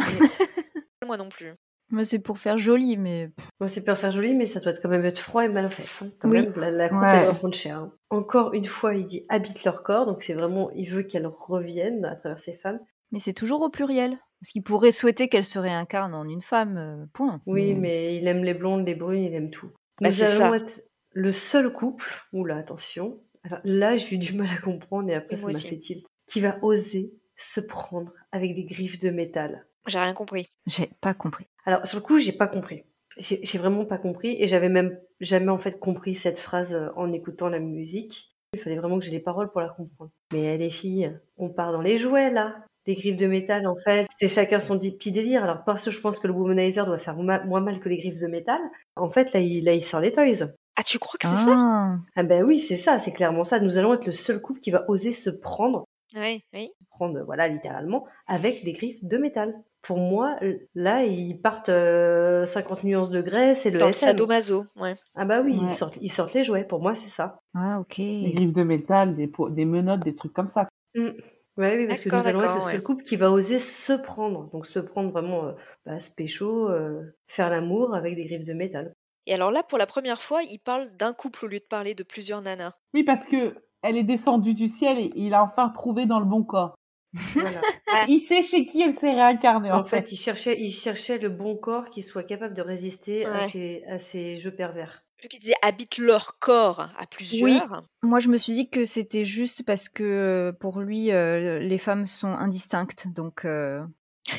[1.05, 1.53] Moi non plus.
[1.91, 4.89] Mais c'est pour faire joli, mais Moi, c'est pour faire joli, mais ça doit quand
[4.89, 6.03] même être froid et mal fait.
[6.05, 6.09] Hein.
[6.19, 6.41] Quand Oui.
[6.41, 7.17] même, la, la coupe, Ouais.
[7.19, 7.77] elle va prendre cher.
[7.77, 7.93] hein.
[8.09, 10.05] Encore une fois, il dit habite leur corps.
[10.07, 12.79] Donc, c'est vraiment, il veut qu'elles reviennent à travers ces femmes.
[13.11, 14.17] mais c'est toujours au pluriel.
[14.41, 17.41] Parce qu'il pourrait souhaiter qu'elle se réincarne en une femme, euh, point.
[17.45, 19.69] Oui, mais il aime les blondes, les brunes, il aime tout.
[20.01, 20.55] Bah, Nous allons ça.
[20.57, 25.13] être le seul couple, oula, attention, alors là j'ai eu du mal à comprendre et
[25.13, 28.99] après Et ça moi m'a fait tilt, qui va oser se prendre avec des griffes
[28.99, 29.65] de métal.
[29.87, 30.47] J'ai rien compris.
[30.67, 31.45] J'ai pas compris.
[31.65, 32.83] Alors sur le coup j'ai pas compris,
[33.17, 37.11] j'ai vraiment pas compris et j'avais même jamais en fait compris cette phrase euh, en
[37.13, 38.35] écoutant la musique.
[38.53, 40.11] Il fallait vraiment que j'ai les paroles pour la comprendre.
[40.31, 42.55] Mais les filles, on part dans les jouets là.
[42.85, 45.41] Des griffes de métal, en fait, c'est chacun son petit délire.
[45.45, 47.95] Alors, parce que je pense que le womanizer doit faire ma- moins mal que les
[47.97, 48.59] griffes de métal,
[48.97, 50.49] en fait, là, il, là, il sort les toys.
[50.75, 51.55] Ah, tu crois que c'est ça?
[51.57, 53.61] Ah, Ah ben oui, c'est ça, c'est clairement ça.
[53.61, 56.71] Nous allons être le seul couple qui va oser se prendre, Oui, oui.
[56.89, 59.55] prendre, voilà, littéralement, avec des griffes de métal.
[59.83, 60.37] Pour moi,
[60.75, 64.09] là, ils partent euh, 50 nuances de grès, c'est le Dans le SM.
[64.09, 64.93] sadomaso, ouais.
[65.13, 65.63] Ah bah oui, Ouais.
[65.63, 66.63] ils, sortent, ils sortent les jouets.
[66.63, 67.39] Pour moi, c'est ça.
[67.53, 67.97] ah, ok.
[67.97, 70.67] Des griffes de métal, des, po- des menottes, des trucs comme ça.
[70.95, 72.81] Ouais, oui, parce que nous allons être le seul ouais.
[72.81, 74.49] couple qui va oser se prendre.
[74.51, 75.51] Donc se prendre vraiment, euh,
[75.85, 78.93] bah, se pécho, euh, faire l'amour avec des griffes de métal.
[79.27, 81.93] Et alors là, pour la première fois, il parle d'un couple au lieu de parler
[81.93, 82.71] de plusieurs nanas.
[82.93, 86.25] Oui, parce que elle est descendue du ciel et il a enfin trouvé dans le
[86.25, 86.73] bon corps.
[87.13, 87.61] Voilà.
[88.07, 91.29] Il sait chez qui elle s'est réincarnée, en, en fait, il cherchait, il cherchait le
[91.29, 95.03] bon corps qui soit capable de résister à, ces, à ces jeux pervers.
[95.21, 97.83] Vu qu'il disait habite leur corps à plusieurs.
[98.01, 101.77] Moi, je me suis dit que c'était juste parce que euh, pour lui, euh, les
[101.77, 103.07] femmes sont indistinctes.
[103.13, 103.85] Donc, euh,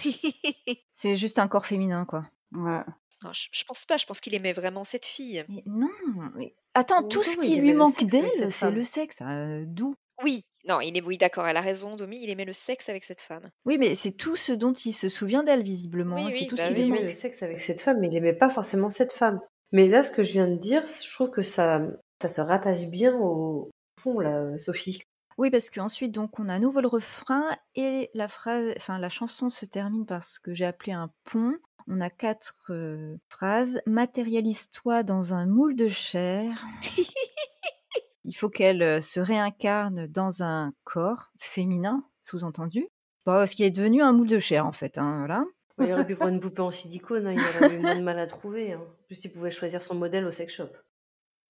[0.92, 2.26] c'est juste un corps féminin, quoi.
[2.56, 2.80] Ouais.
[3.22, 5.44] Non, je, je pense pas, je pense qu'il aimait vraiment cette fille.
[5.48, 5.88] Mais non,
[6.36, 9.18] mais attends, Ou tout ce qui lui manque d'elle, c'est le sexe.
[9.22, 9.94] euh, D'où?
[10.22, 13.04] Oui, non, il est, oui, d'accord, elle a raison, Domi, il aimait le sexe avec
[13.04, 13.50] cette femme.
[13.66, 16.16] Oui, mais c'est tout ce dont il se souvient d'elle, visiblement.
[16.16, 18.00] Oui, hein, oui, c'est tout bah ce qui oui, aimait le sexe avec cette femme,
[18.00, 19.40] mais il aimait pas forcément cette femme.
[19.72, 21.82] Mais là, ce que je viens de dire, je trouve que ça,
[22.22, 25.02] ça se rattache bien au fond, là, Sophie.
[25.36, 29.08] Oui, parce qu'ensuite, donc, on a à nouveau le refrain et la phrase, enfin, la
[29.08, 31.54] chanson se termine par ce que j'ai appelé un pont.
[31.88, 33.82] On a quatre euh, phrases.
[33.86, 36.64] Matérialise-toi dans un moule de chair.
[38.24, 42.88] Il faut qu'elle se réincarne dans un corps féminin, sous-entendu.
[43.26, 44.98] Bon, ce qui est devenu un moule de chair, en fait.
[44.98, 45.44] hein, voilà.
[45.80, 48.18] Il aurait pu prendre une poupée en silicone, hein, il aurait eu moins de mal
[48.18, 48.72] à trouver.
[48.72, 48.80] Hein.
[48.80, 50.68] En plus, il pouvait choisir son modèle au sex shop.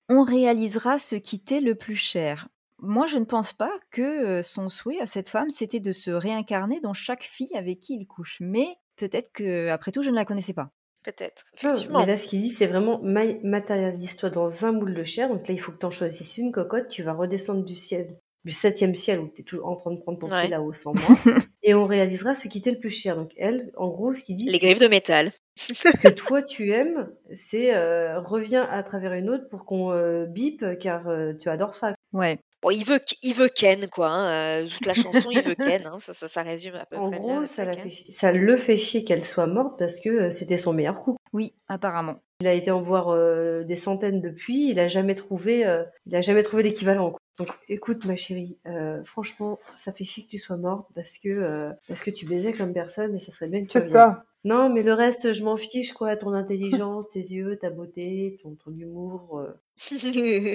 [0.08, 2.48] On réalisera ce qui t'est le plus cher.
[2.78, 6.80] Moi, je ne pense pas que son souhait à cette femme, c'était de se réincarner
[6.80, 8.38] dans chaque fille avec qui il couche.
[8.40, 10.70] Mais peut-être que, après tout, je ne la connaissais pas.
[11.04, 12.00] Peut-être, Non, effectivement.
[12.00, 15.28] mais là, ce qu'il dit, c'est vraiment ma- matérialise-toi dans un moule de chair.
[15.28, 16.88] Donc là, il faut que tu en choisisses une cocotte.
[16.88, 20.00] Tu vas redescendre du ciel, du septième ciel où tu es toujours en train de
[20.00, 20.40] prendre ton Ouais.
[20.42, 21.02] pied là-haut sans moi.
[21.62, 23.16] et on réalisera ce qui t'est le plus cher.
[23.16, 25.30] Donc elle, en gros, ce qu'il dit, Les griffes de métal.
[25.56, 30.24] ce que toi tu aimes, c'est euh, reviens à travers une autre pour qu'on euh,
[30.26, 31.94] bip car euh, tu adores ça.
[32.14, 32.38] Ouais.
[32.64, 34.08] Bon, il veut, il veut Ken, quoi.
[34.08, 35.86] hein, euh, toute la chanson, il veut Ken.
[35.86, 38.10] hein, ça, ça, ça résume à peu En près gros, ça, truc, la fait chier-
[38.10, 41.16] ça le fait chier qu'elle soit morte parce que euh, c'était son meilleur coup.
[41.34, 42.16] Oui, apparemment.
[42.40, 46.16] Il a été en voir euh, des centaines depuis, il a jamais trouvé, euh, il
[46.16, 47.10] a jamais trouvé l'équivalent.
[47.10, 47.20] quoi.
[47.38, 51.28] Donc, écoute, ma chérie, euh, franchement, ça fait chier que tu sois morte parce que
[51.28, 54.24] euh, parce que tu baisais comme personne et ça serait bien que tu C'est ça.
[54.44, 56.16] Non, mais le reste, je m'en fiche, quoi.
[56.16, 59.38] Ton intelligence, tes yeux, ta beauté, ton, ton humour.
[59.40, 59.52] euh.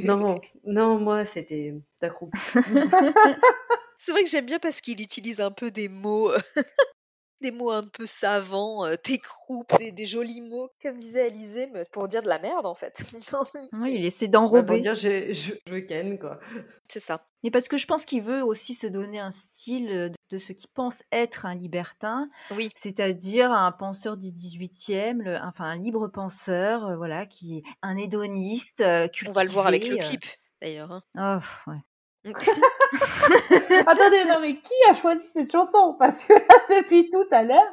[0.03, 2.34] Non, non, moi, c'était ta croupe.
[3.97, 6.32] C'est vrai que j'aime bien parce qu'il utilise un peu des mots,
[7.41, 11.67] des mots un peu savants, euh, tes croupes, des, des jolis mots, comme disait Alizé,
[11.73, 13.02] mais pour dire de la merde en fait.
[13.34, 13.43] Non,
[13.84, 14.80] Oui, il c'est- essaie Ouais, pour d'enrober.
[14.82, 16.39] dire, je, je, Ken, quoi.
[16.89, 17.25] c'est ça.
[17.43, 20.52] Mais parce que je pense qu'il veut aussi se donner un style euh, de ce
[20.54, 26.08] qu'il pense être un libertin, Oui, c'est-à-dire un penseur du 18e, le- enfin un libre
[26.08, 30.17] penseur, euh, voilà, qui est un hédoniste, euh, on va le voir avec le cultivé,
[30.17, 30.25] clip
[30.62, 30.91] d'ailleurs.
[30.91, 31.04] hein.
[31.17, 31.78] euh, oh, ouais.
[33.88, 35.96] Attendez, non mais qui a choisi cette chanson?
[36.00, 37.68] Parce que là, depuis tout à l'heure,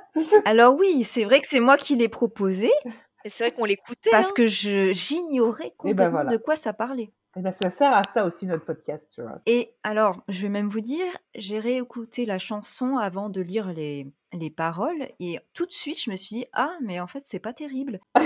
[0.44, 4.10] Alors oui, c'est vrai que c'est moi qui l'ai proposé Mais c'est vrai qu'on l'écoutait.
[4.10, 4.34] parce hein.
[4.36, 6.30] que je j'ignorais complètement voilà.
[6.30, 7.12] de quoi ça parlait.
[7.36, 9.40] eh ben, ça sert à ça aussi notre podcast, tu vois.
[9.46, 14.06] Et alors, je vais même vous dire, j'ai réécouté la chanson avant de lire les,
[14.32, 17.38] les paroles et tout de suite, je me suis dit, ah, mais en fait, c'est
[17.38, 18.00] pas terrible.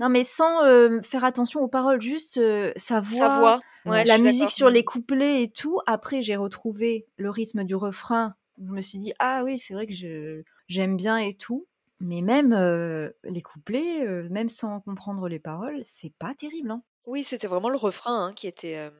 [0.00, 3.60] non, mais sans euh, faire attention aux paroles, juste euh, sa voix, Sa voix.
[3.84, 5.80] Ouais, la musique sur les couplets et tout.
[5.86, 8.34] Après, j'ai retrouvé le rythme du refrain.
[8.64, 11.66] Je me suis dit, ah oui, c'est vrai que je, j'aime bien et tout.
[12.00, 16.70] Mais même euh, les couplets, euh, même sans comprendre les paroles, c'est pas terrible.
[16.70, 16.82] Hein.
[17.06, 18.76] Oui, c'était vraiment le refrain hein, qui était.
[18.76, 18.90] euh,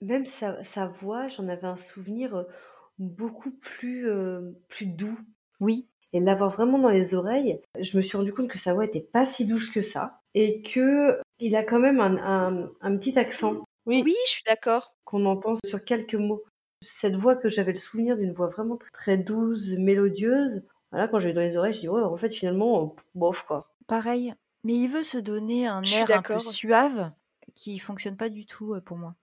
[0.00, 2.44] Même sa, sa voix, j'en avais un souvenir
[2.98, 5.18] beaucoup plus, euh, plus doux.
[5.60, 8.84] Oui, Et l'avoir vraiment dans les oreilles, je me suis rendu compte que sa voix
[8.86, 10.20] était pas si douce que ça.
[10.34, 14.42] Et que il a quand même un, un, un petit accent Oui, Oui, je suis
[14.46, 14.94] d'accord.
[15.04, 16.40] qu'on entend sur quelques mots.
[16.82, 20.62] Cette voix que j'avais le souvenir d'une voix vraiment très, très douce, mélodieuse.
[20.92, 23.42] Voilà, quand j'ai eu dans les oreilles, je dis ouais, en fait finalement, euh, bof
[23.42, 23.74] quoi.
[23.86, 24.34] pareil.
[24.62, 27.10] Mais il veut se donner un Je air un peu suave
[27.54, 29.14] qui fonctionne pas du tout euh, pour moi.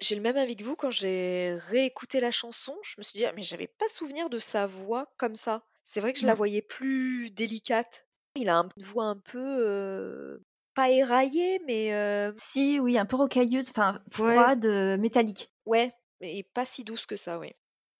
[0.00, 2.76] J'ai le même avis que vous quand j'ai réécouté la chanson.
[2.82, 5.62] Je me suis dit, ah, mais j'avais pas souvenir de sa voix comme ça.
[5.90, 6.36] C'est vrai que je la Mm.
[6.36, 8.06] voyais plus délicate.
[8.36, 10.38] Il a un- une voix un peu euh,
[10.74, 14.34] pas éraillée, mais euh, Si, oui, un peu rocailleuse, enfin Ouais.
[14.34, 15.50] froide, euh, métallique.
[15.64, 17.52] ouais, mais pas si douce que ça, oui.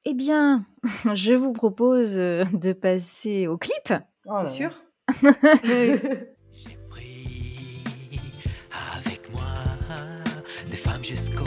[0.04, 0.66] Eh bien,
[1.16, 3.94] je vous propose de passer au clip.
[4.26, 4.36] Oh.
[4.40, 4.82] C'est sûr?
[5.64, 7.82] J'ai pris
[8.98, 9.42] avec moi
[10.70, 11.44] des femmes jusqu'au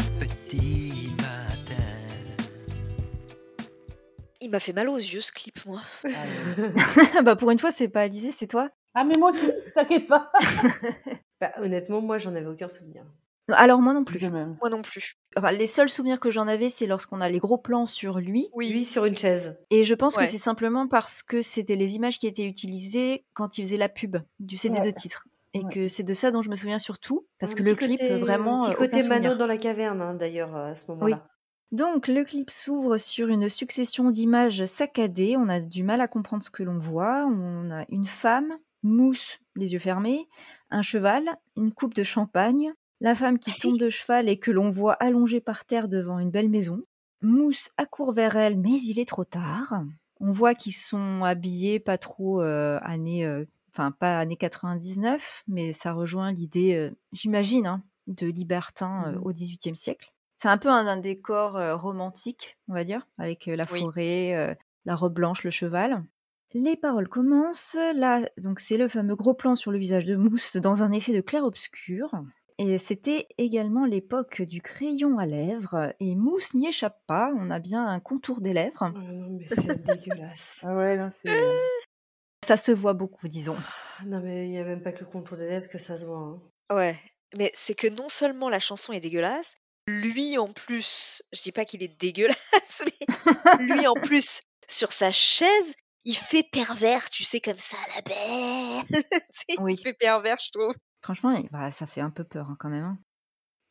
[4.52, 5.80] m'a fait mal aux yeux ce clip, moi.
[6.06, 6.10] Ah,
[7.24, 8.70] bah pour une fois, c'est pas Alizé, c'est toi.
[8.94, 10.32] Ah, mais moi aussi, t'inquiète pas.
[11.40, 13.04] Bah, honnêtement, moi, j'en avais aucun souvenir.
[13.52, 14.20] Alors moi non plus.
[14.30, 14.58] Même.
[14.62, 15.16] Moi non plus.
[15.36, 18.48] Enfin, les seuls souvenirs que j'en avais, c'est lorsqu'on a les gros plans sur lui.
[18.54, 19.58] Oui, Lui sur une chaise.
[19.72, 20.24] Et je pense Ouais.
[20.26, 23.90] que c'est simplement parce que c'était les images qui étaient utilisées quand il faisait la
[23.90, 24.86] pub du CD Ouais.
[24.86, 25.28] de titre.
[25.56, 25.74] Et Ouais.
[25.74, 27.26] que c'est de ça dont je me souviens surtout.
[27.40, 29.38] Parce Un que le clip, côté- vraiment, Un euh, petit aucun côté Mano souvenir.
[29.40, 31.28] dans la caverne, hein, d'ailleurs, à ce moment-là.
[31.72, 35.38] Donc, le clip s'ouvre sur une succession d'images saccadées.
[35.38, 37.26] On a du mal à comprendre ce que l'on voit.
[37.28, 40.28] On a une femme, mousse, les yeux fermés,
[40.70, 41.24] un cheval,
[41.56, 45.40] une coupe de champagne, la femme qui tombe de cheval et que l'on voit allongée
[45.40, 46.82] par terre devant une belle maison.
[47.22, 49.84] Mousse accourt vers elle, mais il est trop tard.
[50.20, 55.72] On voit qu'ils sont habillés pas trop euh, années euh, enfin pas années 99, mais
[55.74, 59.22] ça rejoint l'idée, euh, j'imagine, hein, de libertin Mhm.
[59.24, 60.12] au XVIIIe siècle.
[60.42, 63.82] C'est un peu un, un décor euh, romantique, on va dire, avec euh, la Oui.
[63.82, 66.04] forêt, euh, la robe blanche, le cheval.
[66.54, 67.78] Les paroles commencent.
[67.96, 71.14] Là, donc c'est le fameux gros plan sur le visage de Mousse dans un effet
[71.14, 72.10] de clair-obscur.
[72.58, 75.94] Et c'était également l'époque du crayon à lèvres.
[76.00, 77.32] Et Mousse n'y échappe pas.
[77.38, 78.82] On a bien un contour des lèvres.
[78.82, 80.62] Ah non, mais c'est dégueulasse.
[80.64, 81.40] Ah ouais, non, c'est.
[82.46, 83.58] Ça se voit beaucoup, disons.
[84.08, 86.06] Non, mais il n'y a même pas que le contour des lèvres que ça se
[86.08, 86.18] voit.
[86.18, 86.42] hein.
[86.76, 86.96] Ouais,
[87.38, 89.56] mais c'est que non seulement la chanson est dégueulasse,
[89.88, 92.36] lui en plus, je dis pas qu'il est dégueulasse,
[92.86, 98.02] mais lui en plus, sur sa chaise, il fait pervers, tu sais, comme ça, la
[98.02, 99.04] belle.
[99.60, 99.74] Oui.
[99.74, 100.74] Il fait pervers, je trouve.
[101.04, 102.84] Franchement, bah, ça fait un peu peur hein, quand même.
[102.84, 102.98] hein.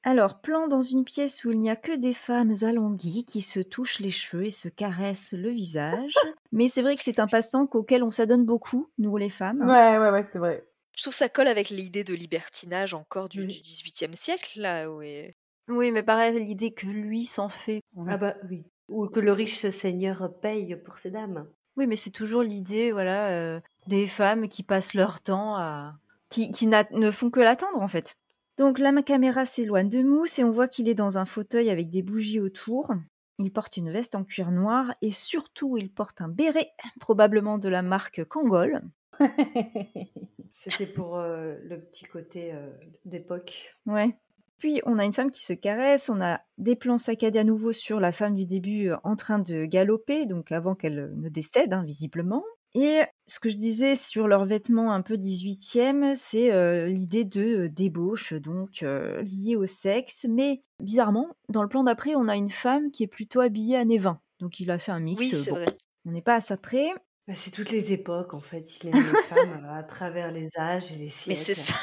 [0.02, 3.60] Alors, plan dans une pièce où il n'y a que des femmes alanguies qui se
[3.60, 6.14] touchent les cheveux et se caressent le visage.
[6.52, 9.60] Mais c'est vrai que c'est un passe-temps auquel on s'adonne beaucoup, nous les femmes.
[9.60, 10.66] Ouais, ouais, ouais, c'est vrai.
[10.96, 15.02] Je trouve ça colle avec l'idée de libertinage encore du, du 18e siècle, là, où
[15.02, 15.36] est-
[15.70, 17.82] Oui, mais pareil, l'idée que lui s'en fait.
[18.08, 18.64] Ah bah oui.
[18.88, 21.46] Ou que le riche seigneur paye pour ses dames.
[21.76, 25.94] Oui, mais c'est toujours l'idée, voilà, euh, des femmes qui passent leur temps à...
[26.28, 28.16] qui, qui ne font que l'attendre, en fait.
[28.58, 31.70] Donc la ma- caméra s'éloigne de Mousse et on voit qu'il est dans un fauteuil
[31.70, 32.92] avec des bougies autour.
[33.38, 37.68] Il porte une veste en cuir noir et surtout il porte un béret, probablement de
[37.70, 38.82] la marque Kangol.
[40.52, 42.70] C'était pour euh, le petit côté euh,
[43.04, 43.74] d'époque.
[43.86, 44.14] Ouais.
[44.60, 47.72] Puis on a une femme qui se caresse, on a des plans saccadés à nouveau
[47.72, 51.28] sur la femme du début euh, en train de galoper, donc avant qu'elle euh, ne
[51.28, 52.44] décède, hein, visiblement.
[52.74, 57.66] Et ce que je disais sur leurs vêtements un peu 18e, c'est euh, l'idée de
[57.66, 60.26] débauche, donc euh, liée au sexe.
[60.28, 63.98] Mais bizarrement, dans le plan d'après, on a une femme qui est plutôt habillée années
[63.98, 64.20] 20.
[64.38, 65.20] Donc il a fait un mix.
[65.20, 65.76] Oui, c'est bon, vrai.
[66.04, 66.90] on n'est pas à ça près.
[67.26, 68.78] Bah, c'est toutes les époques en fait.
[68.82, 71.30] Il aime les femmes euh, à travers les âges et les siècles.
[71.30, 71.74] Mais c'est ça.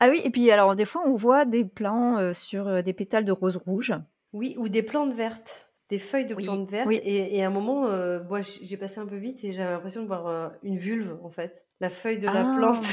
[0.00, 2.92] Ah oui, et puis alors des fois on voit des plans euh, sur euh, des
[2.92, 3.92] pétales de rose rouge.
[4.32, 6.44] Oui, ou des plantes vertes, des feuilles de Oui.
[6.44, 6.88] plantes vertes.
[6.88, 7.00] Oui.
[7.04, 10.02] Et, et à un moment, euh, moi, j'ai passé un peu vite et j'avais l'impression
[10.02, 11.64] de voir euh, une vulve, en fait.
[11.80, 12.54] La feuille de la Ah.
[12.56, 12.84] plante.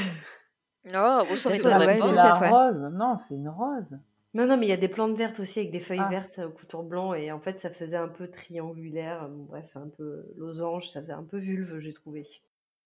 [0.86, 1.36] Oh, ouais, pas.
[1.36, 2.48] c'est peut-être, la ouais.
[2.48, 2.90] rose.
[2.92, 3.96] Non, c'est une rose.
[4.34, 6.08] non, non, mais il y a des plantes vertes aussi avec des feuilles Ah.
[6.08, 7.14] vertes au contour blanc.
[7.14, 9.28] Et en fait, ça faisait un peu triangulaire.
[9.30, 10.88] bref, un peu losange.
[10.88, 12.26] Ça faisait un peu vulve, j'ai trouvé.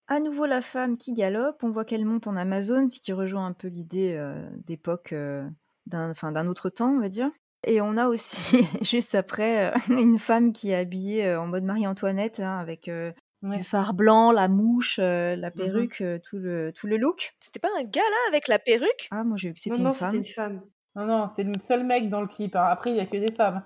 [0.08, 3.46] À nouveau la femme qui galope, on voit qu'elle monte en Amazon, ce qui rejoint
[3.46, 5.48] un peu l'idée euh, d'époque euh,
[5.86, 7.30] d'un enfin, d'un autre temps, on va dire.
[7.66, 11.64] Et on a aussi, juste après, euh, une femme qui est habillée euh, en mode
[11.64, 13.58] Marie-Antoinette, hein, avec euh, Ouais.
[13.58, 17.34] du fard blanc, la mouche, euh, la perruque, euh, tout, le, tout le look.
[17.38, 19.08] C'était pas un gars là avec la perruque?
[19.10, 20.14] Ah, moi j'ai vu que c'était Non, une femme.
[20.16, 20.62] une femme.
[20.96, 22.56] Non, non, c'est le seul mec dans le clip.
[22.56, 22.64] hein.
[22.64, 23.62] Après, il n'y a que des femmes.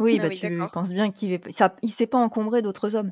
[0.00, 1.38] Oui, Ah bah oui, tu penses bien qu'il
[1.82, 3.10] il s'est pas encombré d'autres hommes.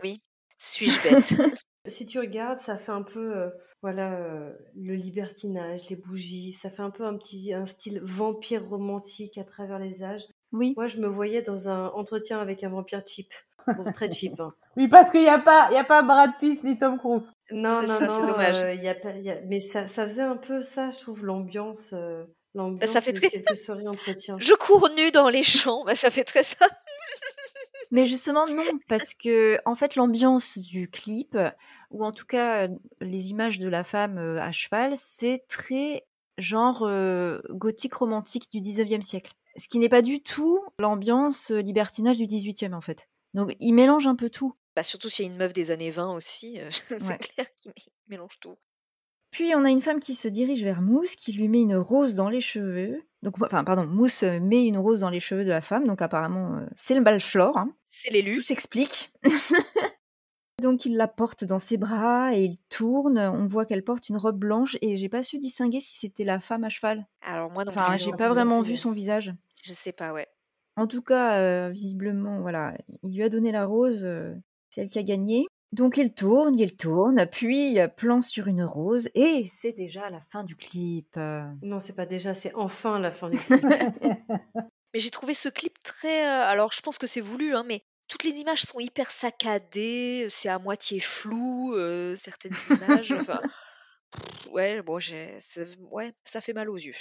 [0.57, 1.35] Suis-je bête?
[1.87, 3.49] Si tu regardes, ça fait un peu, euh,
[3.83, 6.53] voilà, euh, le libertinage, les bougies.
[6.53, 10.25] Ça fait un peu un petit, un style vampire romantique à travers les âges.
[10.53, 10.75] Oui.
[10.77, 13.33] Moi, je me voyais dans un entretien avec un vampire cheap.
[13.67, 14.39] Bon, très cheap.
[14.41, 14.53] hein.
[14.77, 17.33] Oui, parce qu'il n'y a, pas- il y a pas Brad Pitt ni Tom Cruise.
[17.51, 18.11] Non, C'est non, ça, non.
[18.11, 18.63] c'est dommage.
[18.63, 20.91] euh, il y a pas- il y a- Mais ça, ça faisait un peu ça,
[20.91, 21.93] je trouve, l'ambiance.
[21.95, 24.37] euh, l'ambiance Bah, fait de très- quelques soirées entretien.
[24.41, 26.67] Je cours nu dans les champs, bah, ça fait très ça.
[27.91, 31.37] Mais justement, non, parce que en fait, l'ambiance du clip,
[31.91, 32.69] ou en tout cas
[33.01, 36.07] les images de la femme à cheval, c'est très
[36.39, 39.33] genre euh, gothique romantique du 19e siècle.
[39.57, 43.09] Ce qui n'est pas du tout l'ambiance libertinage du 18e en fait.
[43.35, 44.55] Donc il mélange un peu tout.
[44.77, 47.19] Bah, surtout s'il y a une meuf des années 20 aussi, euh, c'est Ouais.
[47.19, 48.57] clair qu'il mé- mélange tout.
[49.31, 52.15] Puis on a une femme qui se dirige vers Mousse, qui lui met une rose
[52.15, 53.01] dans les cheveux.
[53.23, 56.03] Donc, enfin, pardon, Mousse euh, met une rose dans les cheveux de la femme, donc
[56.03, 57.57] apparemment euh, c'est le bachelor.
[57.59, 57.73] hein.
[57.85, 58.43] C'est Tout l'élu.
[58.43, 59.13] s'explique.
[60.63, 63.19] Donc il la porte dans ses bras et il tourne.
[63.19, 66.39] On voit qu'elle porte une robe blanche et j'ai pas su distinguer si c'était la
[66.39, 67.07] femme à cheval.
[67.23, 69.33] Alors moi non Enfin, j'ai pas vraiment vu son visage.
[69.65, 70.27] je sais pas, ouais.
[70.77, 74.03] En tout cas, euh, visiblement, voilà, il lui a donné la rose.
[74.05, 74.35] euh,
[74.69, 75.47] c'est elle qui a gagné.
[75.73, 80.43] Donc il tourne, il tourne, puis plan sur une rose et c'est déjà la fin
[80.43, 81.17] du clip.
[81.63, 83.65] Non, c'est pas déjà, c'est enfin la fin du clip.
[84.93, 86.27] Mais j'ai trouvé ce clip très.
[86.27, 90.27] euh, alors je pense que c'est voulu, hein, mais toutes les images sont hyper saccadées,
[90.29, 93.13] c'est à moitié flou, euh, certaines images.
[93.13, 93.41] enfin,
[94.51, 95.61] ouais, bon, j'ai, ça,
[95.93, 96.95] ouais, ça fait mal aux yeux.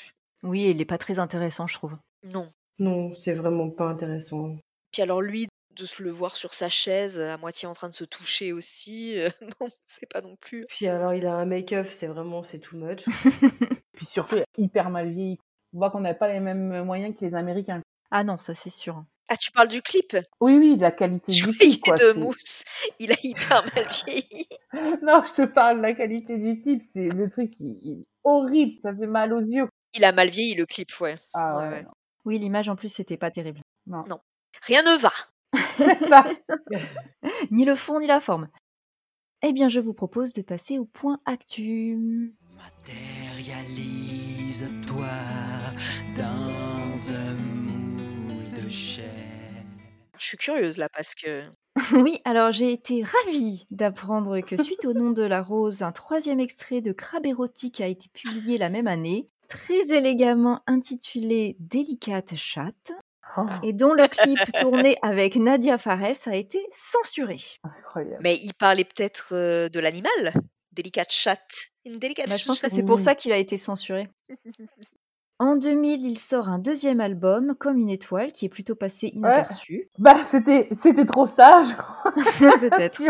[0.44, 1.98] Oui, il est pas très intéressant, je trouve.
[2.32, 2.50] Non.
[2.78, 4.56] non, c'est vraiment pas intéressant.
[4.92, 7.94] Puis alors lui, de se le voir sur sa chaise, à moitié en train de
[7.94, 9.30] se toucher aussi, euh,
[9.60, 10.66] bon, c'est pas non plus.
[10.70, 13.06] Puis alors, il a un make-up, c'est vraiment, c'est too much.
[13.94, 15.38] Puis surtout, hyper mal vieilli.
[15.74, 17.82] On voit qu'on n'a pas les mêmes moyens que les Américains.
[18.12, 19.04] Ah non, ça c'est sûr.
[19.32, 20.18] Ah, tu parles du clip?
[20.42, 21.94] Oui, oui, de la qualité Je du clip, quoi.
[21.96, 22.64] de mousse.
[22.98, 24.48] Il a hyper mal vieilli.
[25.04, 26.82] Non, je te parle de la qualité du clip.
[26.92, 28.80] C'est le truc il- il- horrible.
[28.82, 29.68] Ça fait mal aux yeux.
[29.94, 31.14] Il a mal vieilli, le clip, ouais.
[31.36, 31.84] Ah Ouais, ouais.
[31.84, 31.92] non.
[32.26, 33.62] Oui, l'image en plus, c'était pas terrible.
[33.86, 34.04] Non.
[34.08, 34.20] Non.
[34.64, 35.12] Rien ne va.
[35.78, 36.26] C'est ça.
[37.52, 38.50] Ni le fond, ni la forme.
[39.42, 42.36] Eh bien, je vous propose de passer au point actu.
[42.58, 45.08] Matérialise-toi
[46.18, 49.06] dans un moule de chair.
[50.18, 51.44] Je suis curieuse là parce que.
[51.94, 56.42] Oui, alors j'ai été ravie d'apprendre que suite au nom de la rose, un troisième
[56.42, 62.92] extrait de Crabe érotique a été publié la même année, très élégamment intitulé Délicate chatte,
[63.38, 67.38] Oh, et dont le clip tourné avec Nadia Fares a été censuré.
[67.64, 68.18] incroyable.
[68.24, 70.34] Mais il parlait peut-être euh, de l'animal.
[70.72, 71.68] Délicate chatte.
[71.86, 73.02] Une délicate Bah, je pense que c'est pour Oui.
[73.04, 74.10] ça qu'il a été censuré.
[75.42, 79.90] En 2000, il sort un deuxième album, Comme une étoile, qui est plutôt passé inaperçu.
[79.98, 81.70] Bah, c'était, c'était trop sage.
[82.60, 83.02] Peut-être.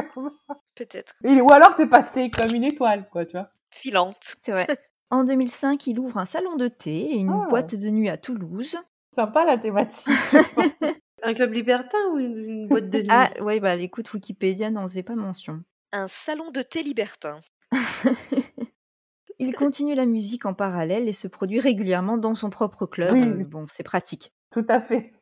[0.75, 1.15] Peut-être.
[1.23, 3.49] Et- Ou alors c'est passé comme une étoile, quoi, tu vois.
[3.71, 4.35] Filante.
[4.41, 4.67] C'est vrai.
[5.09, 7.47] En 2005, il ouvre un salon de thé et une Ah.
[7.49, 8.77] boîte de nuit à Toulouse.
[9.13, 10.07] Sympa la thématique.
[11.23, 13.07] Un club libertin ou une, boîte de nuit?
[13.09, 15.61] Ah, ouais, bah écoute, Wikipédia n'en faisait pas mention.
[15.91, 17.39] Un salon de thé libertin.
[19.39, 23.11] Il continue la musique en parallèle et se produit régulièrement dans son propre club.
[23.13, 23.23] Oui.
[23.23, 24.33] Euh, bon, c'est pratique.
[24.51, 25.13] Tout à fait.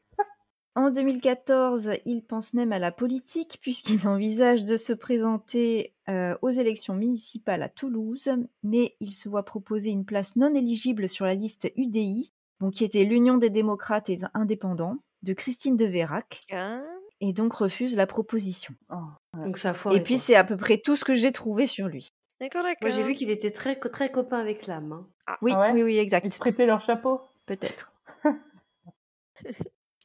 [0.75, 6.49] En 2014, il pense même à la politique puisqu'il envisage de se présenter euh, aux
[6.49, 8.29] élections municipales à Toulouse,
[8.61, 12.83] mais il se voit proposer une place non éligible sur la liste UDI, donc qui
[12.85, 16.85] était l'Union des démocrates et indépendants, de Christine de Vérac, Hein
[17.19, 18.73] et donc refuse la proposition.
[18.91, 18.97] Oh,
[19.33, 21.65] Donc ça a foiré, Et puis c'est à peu près tout ce que j'ai trouvé
[21.67, 22.09] sur lui.
[22.39, 22.77] D'accord, d'accord.
[22.83, 24.91] Moi j'ai vu qu'il était très, très copain avec l'âme.
[25.27, 25.37] hein.
[25.41, 26.29] Oui, Ah ouais oui, oui, Ils exact.
[26.31, 27.21] te prêtaient leur chapeau?
[27.47, 27.91] Peut-être.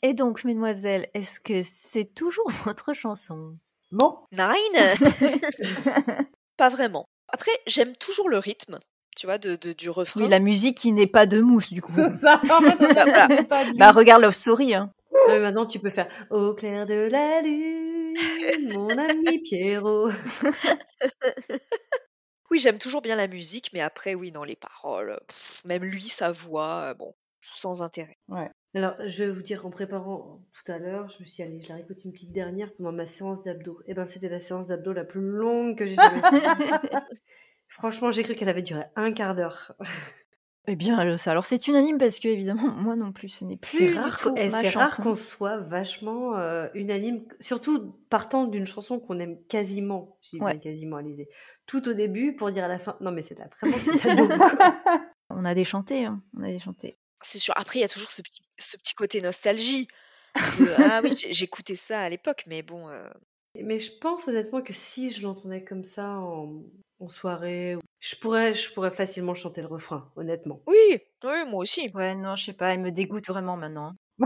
[0.02, 3.56] Et donc, mesdemoiselles, est-ce que c'est toujours votre chanson?
[3.92, 4.96] Non Nine
[6.56, 7.04] Pas vraiment.
[7.28, 8.78] Après, j'aime toujours le rythme,
[9.16, 10.22] tu vois, de, de- du refrain.
[10.22, 11.92] Oui, la musique qui n'est pas de mousse, du coup.
[11.94, 12.40] C'est ça.
[12.44, 13.72] En fait, Bah, voilà.
[13.78, 14.74] Bah, regarde Love Story.
[14.74, 14.90] Hein.
[15.28, 18.14] Ah maintenant tu peux faire Au clair de la lune,
[18.74, 20.10] mon ami Pierrot.
[22.50, 26.02] Oui, j'aime toujours bien la musique, mais après, oui, non, les paroles, pff, même lui,
[26.02, 28.18] sa voix, euh, bon, sans intérêt.
[28.74, 31.70] Alors, je vais vous dire, en préparant tout à l'heure, je me suis allée, je
[31.70, 33.80] la réécoute une petite dernière pendant ma séance d'abdos.
[33.86, 36.92] Et ben, c'était la séance d'abdos la plus longue que j'ai jamais faite.
[37.72, 39.72] Franchement, j'ai cru qu'elle avait duré un quart d'heure.
[40.68, 43.56] Eh bien, alors, ça- alors c'est unanime parce que, évidemment, moi non plus, ce n'est
[43.56, 45.02] plus C'est rare, eh, rare chanson.
[45.02, 50.46] qu'on soit vachement euh, unanime, surtout partant d'une chanson qu'on aime quasiment, je dis bien
[50.46, 50.60] Ouais.
[50.60, 51.28] quasiment, Alizé,
[51.66, 55.02] tout au début pour dire à la fin, non mais c'est la- vraiment c'est.
[55.30, 56.22] On a déchanté, hein.
[56.38, 56.96] on a déchanté.
[57.22, 57.54] C'est sûr.
[57.56, 59.88] Après, il y a toujours ce petit, ce petit côté nostalgie.
[60.60, 62.88] De, ah oui, j'ai- j'écoutais ça à l'époque, mais bon.
[62.88, 63.08] euh,
[63.60, 66.62] Mais je pense honnêtement que si je l'entendais comme ça en,
[67.02, 70.60] en soirée, je pourrais, je pourrais facilement chanter le refrain, honnêtement.
[70.66, 71.90] Oui, oui, moi aussi.
[71.94, 73.92] Ouais, non, je sais pas, elle me dégoûte vraiment maintenant.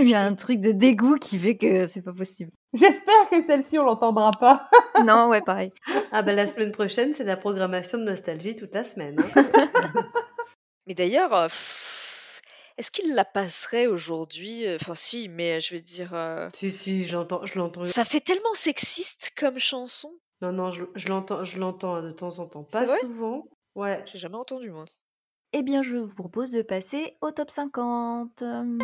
[0.00, 2.50] Il y a un truc de dégoût qui fait que c'est pas possible.
[2.72, 4.68] J'espère que celle-ci, on l'entendra pas.
[5.04, 5.72] Non, ouais, pareil.
[6.12, 9.16] Ah bah la semaine prochaine, c'est la programmation de nostalgie toute la semaine.
[9.36, 9.44] hein.
[10.86, 12.03] Mais d'ailleurs, euh, pff,
[12.78, 16.10] est-ce qu'il la passerait aujourd'hui Enfin, si, mais je veux dire.
[16.14, 17.82] euh, si si, je l'entends, je l'entends.
[17.82, 20.12] Ça fait tellement sexiste comme chanson.
[20.42, 22.98] Non non, je, je l'entends, je l'entends de temps en temps, C'est pas vrai?
[23.00, 23.46] souvent.
[23.74, 24.02] Ouais.
[24.06, 24.84] J'ai jamais entendu, moi.
[25.52, 28.42] Eh bien, je vous propose de passer au top 50.
[28.42, 28.78] Hum,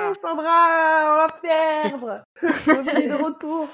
[0.00, 0.12] Ah.
[0.22, 2.22] Sandra, on va perdre.
[2.42, 3.68] on est de retour.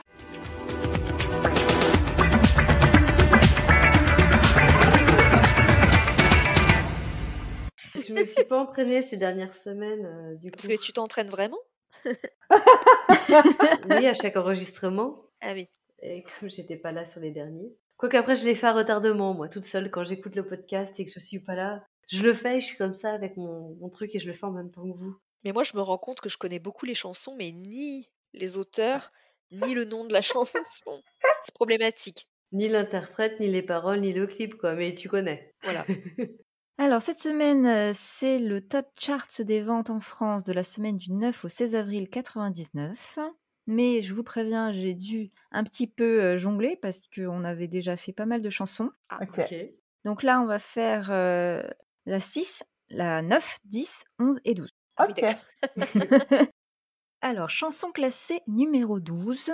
[8.07, 10.57] Je me suis pas entraînée ces dernières semaines, euh, du coup.
[10.57, 11.59] Parce que tu t'entraînes vraiment?
[13.89, 15.31] Oui, à chaque enregistrement.
[15.41, 15.69] Ah oui.
[16.03, 17.75] Et comme j'étais pas là sur les derniers.
[17.97, 21.05] Quoique après, je l'ai fait à retardement, moi, toute seule, quand j'écoute le podcast et
[21.05, 21.85] que je suis pas là.
[22.09, 24.45] Je le fais, je suis comme ça avec mon, mon truc et je le fais
[24.45, 25.17] en même temps que vous.
[25.45, 28.57] Mais moi, je me rends compte que je connais beaucoup les chansons, mais ni les
[28.57, 29.13] auteurs,
[29.51, 31.03] ni le nom de la chanson.
[31.43, 32.29] C'est problématique.
[32.53, 34.75] Ni l'interprète, ni les paroles, ni le clip, quoi.
[34.75, 35.55] Mais tu connais.
[35.63, 35.85] Voilà.
[36.77, 40.99] Alors, cette semaine, euh, c'est le top charts des ventes en France de la semaine
[40.99, 43.19] du 9 au 16 avril 99.
[43.67, 47.97] Mais je vous préviens, j'ai dû un petit peu euh, jongler parce qu'on avait déjà
[47.97, 48.91] fait pas mal de chansons.
[49.21, 49.55] Ok.
[50.05, 51.63] Donc là, on va faire euh,
[52.07, 54.69] la 6, la 9, 10, 11 et 12.
[54.97, 55.25] Ah Ok.
[57.21, 59.53] Alors, chanson classée numéro 12,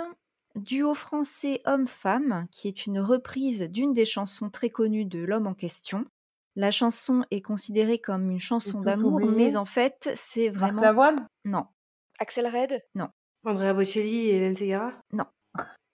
[0.55, 5.53] duo français homme-femme, qui est une reprise d'une des chansons très connues de l'homme en
[5.53, 6.05] question.
[6.55, 11.27] La chanson est considérée comme une chanson d'amour, mais en fait, c'est Marc vraiment Lavoine?
[11.45, 11.65] Non.
[12.19, 12.81] Axel Red?
[13.45, 14.91] Andrea Bocelli et Hélène Segara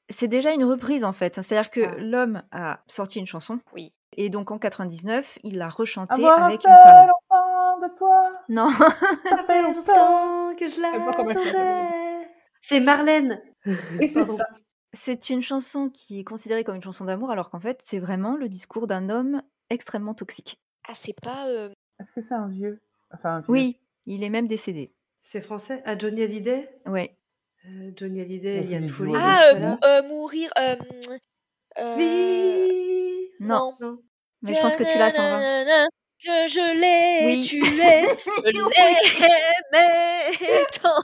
[0.09, 1.35] C'est déjà une reprise en fait.
[1.35, 1.95] C'est-à-dire que Ah.
[1.99, 3.93] l'homme a sorti une chanson Oui.
[4.17, 7.09] et donc en 99, il l'a rechantée avec une femme.
[7.29, 10.55] enfant de toi, Non, ça fait longtemps.
[10.55, 12.27] que je l'attendais.
[12.61, 13.41] C'est Marlène.
[14.93, 18.35] C'est une chanson qui est considérée comme une chanson d'amour, alors qu'en fait, c'est vraiment
[18.35, 20.59] le discours d'un homme extrêmement toxique.
[20.87, 21.47] Ah, c'est pas.
[21.47, 22.79] euh, Est-ce que c'est un vieux?
[23.13, 23.49] Enfin, un vieux.
[23.49, 24.93] Oui, il est même décédé.
[25.23, 25.81] C'est français?
[25.85, 26.69] Ah, Johnny Hallyday?
[26.85, 27.17] Ouais.
[27.65, 29.13] Euh, Johnny Hallyday, Elle fait Yann des Folie.
[29.15, 30.49] Ah, euh, euh, mourir.
[30.57, 30.75] euh,
[31.79, 33.29] euh, Vie.
[33.39, 33.99] Non, Non.
[34.41, 35.39] mais je pense que tu l'as, Sandra.
[36.19, 37.43] Que je l'ai Oui.
[37.43, 37.61] tué,
[38.43, 38.51] je
[39.71, 41.03] l'aimais tant.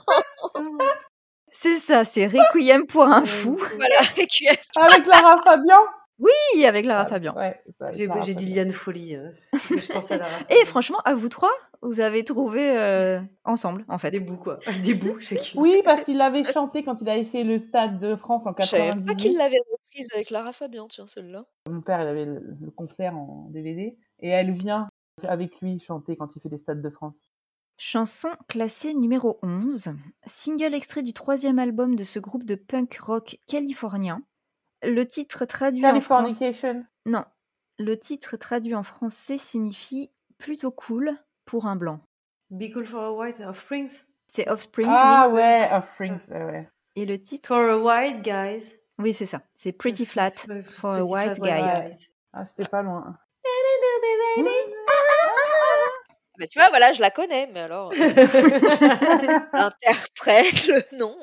[1.52, 3.56] C'est ça, c'est Requiem pour un fou.
[3.76, 4.60] Voilà, QF.
[4.76, 5.78] Avec Lara Fabian?
[6.18, 7.34] Oui, avec Lara Fabian.
[7.36, 8.54] Ouais, ça, avec J'ai dit Fabian.
[8.54, 9.16] Liane Folie.
[9.16, 11.50] euh, je pensais à la Et franchement, à vous trois,
[11.82, 14.10] vous avez trouvé euh, ensemble, en fait.
[14.12, 14.58] Des bouts, quoi.
[14.84, 15.60] Des bouts, chacune.
[15.60, 18.64] Oui, parce qu'il l'avait chanté quand il avait fait le Stade de France en Je
[18.64, 19.16] savais pas 98.
[19.16, 21.42] qu'il l'avait reprise avec Lara Fabian, tiens, celle-là.
[21.68, 24.88] Mon père, il avait le, le concert en DVD et elle vient
[25.26, 27.18] avec lui chanter quand il fait les Stades de France.
[27.76, 29.94] Chanson classée numéro 11,
[30.26, 34.22] single extrait du troisième album de ce groupe de punk rock californien.
[34.84, 36.52] Le titre traduit en français...
[37.06, 37.24] Non,
[37.78, 41.12] le titre traduit en français signifie plutôt cool
[41.44, 42.00] pour un blanc.
[42.50, 44.02] Be Cool for a White Offsprings.
[44.26, 45.34] C'est Offspring, Ah oui.
[45.36, 46.68] ouais, Offsprings, ouais, ouais.
[46.96, 48.72] Et le titre, For a White Guys.
[48.98, 49.40] oui, c'est ça.
[49.54, 51.88] C'est Pretty Flat for a Pretty white flat guy.
[51.90, 52.08] guys.
[52.32, 53.16] Ah, c'était pas loin.
[56.36, 57.92] Bah, tu vois, voilà, je la connais, mais alors.
[57.92, 57.96] euh,
[59.52, 61.16] Interprète le nom.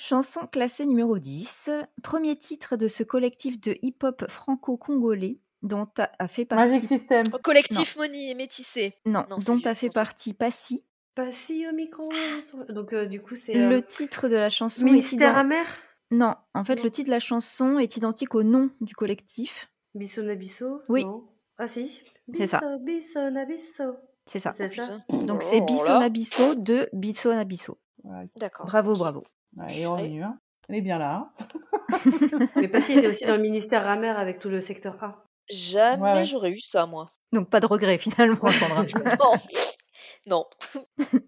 [0.00, 1.70] Chanson classée numéro 10,
[2.02, 7.24] premier titre de ce collectif de hip-hop franco-congolais dont a a fait Magic partie System.
[7.42, 8.94] Collectif Moni métissé.
[9.06, 10.84] non, dont a fait partie Passy.
[11.14, 12.10] Pas si au micro.
[12.42, 13.54] sur- Donc, euh, du coup, c'est.
[13.54, 15.66] Le euh, titre de la chanson Ministère ident- amer?
[16.10, 16.82] Non, en fait, Non.
[16.84, 19.72] le titre de la chanson est identique au nom du collectif.
[19.94, 20.82] Bissona Bisso?
[20.90, 21.04] Oui.
[21.06, 21.26] Non.
[21.56, 22.02] Ah si.
[22.34, 22.58] C'est ça.
[22.60, 22.78] Bisso,
[23.24, 23.84] Bissona Bisso.
[24.26, 24.52] C'est ça.
[24.52, 24.98] C'est ça?
[25.08, 25.64] Donc Oh c'est là.
[25.64, 27.78] Bissona Bisso de Bissona Bisso.
[28.04, 28.66] Ouais, D'accord.
[28.66, 29.24] Bravo, bravo.
[29.56, 30.22] Ouais, et revenu.
[30.22, 30.38] Hein.
[30.68, 31.30] Elle est bien là.
[31.38, 31.46] hein.
[32.56, 35.24] Mais Passy était aussi dans le ministère amer avec tout le secteur A.
[35.48, 36.24] Jamais Ouais, ouais.
[36.24, 37.08] j'aurais eu ça, moi.
[37.32, 38.84] Donc pas de regret finalement, Sandra.
[38.84, 39.24] non.
[40.26, 40.44] non.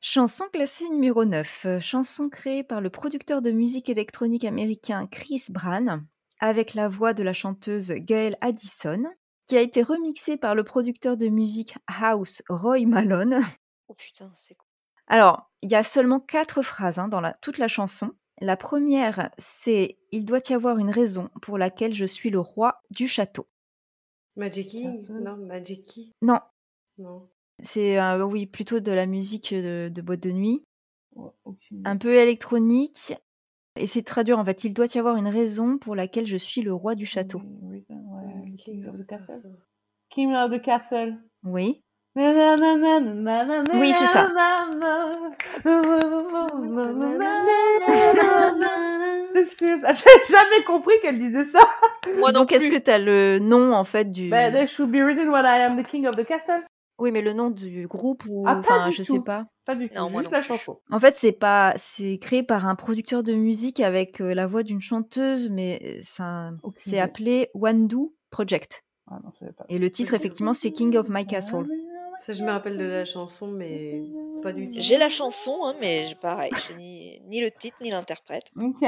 [0.00, 1.62] Chanson classée numéro 9.
[1.66, 6.00] euh, Chanson créée par le producteur de musique électronique américain Chris Bran,
[6.40, 9.04] avec la voix de la chanteuse Gail Addison,
[9.46, 13.40] qui a été remixée par le producteur de musique house Roy Malone.
[13.88, 14.66] Oh putain, c'est cool.
[15.06, 18.12] Alors, il y a seulement quatre phrases hein, dans la- toute la chanson.
[18.40, 22.80] La première, c'est Il doit y avoir une raison pour laquelle je suis le roi
[22.90, 23.46] du château.
[24.36, 25.24] Magic Personne.
[25.24, 26.40] Non, Magic Non,
[26.98, 27.28] Non.
[27.62, 30.62] c'est euh, oui plutôt de la musique de, de boîte de nuit,
[31.84, 33.14] un peu électronique.
[33.76, 36.36] Et c'est de traduire en fait, il doit y avoir une raison pour laquelle je
[36.36, 37.40] suis le roi du château.
[37.62, 39.26] Oui, ouais, King of the Castle.
[39.26, 39.58] Castle.
[40.10, 41.18] King of the Castle.
[41.44, 41.83] Oui,
[42.16, 44.28] Oui, c'est ça.
[49.34, 51.60] J'ai jamais compris qu'elle disait ça.
[52.18, 54.90] Moi non Donc est-ce que tu as le nom en fait du But there should
[54.90, 56.62] be written when I am the king of the castle.
[56.98, 59.14] Oui, mais le nom du groupe ou Ah, pas enfin, du je tout.
[59.14, 59.46] sais pas.
[59.66, 60.78] Pas du tout, Non, juste non la chanson.
[60.92, 64.62] En fait, c'est pas c'est créé par un producteur de musique avec euh, la voix
[64.62, 68.84] d'une chanteuse mais enfin c'est appelé Wandu Project.
[69.10, 69.64] Ah non, pas.
[69.68, 71.66] Et le titre effectivement c'est King of My Castle.
[72.24, 74.02] Ça, je me rappelle de la chanson, mais
[74.42, 74.76] pas du tout.
[74.78, 78.50] J'ai la chanson, hein, mais pareil, ni, ni le titre ni l'interprète.
[78.58, 78.82] Ok.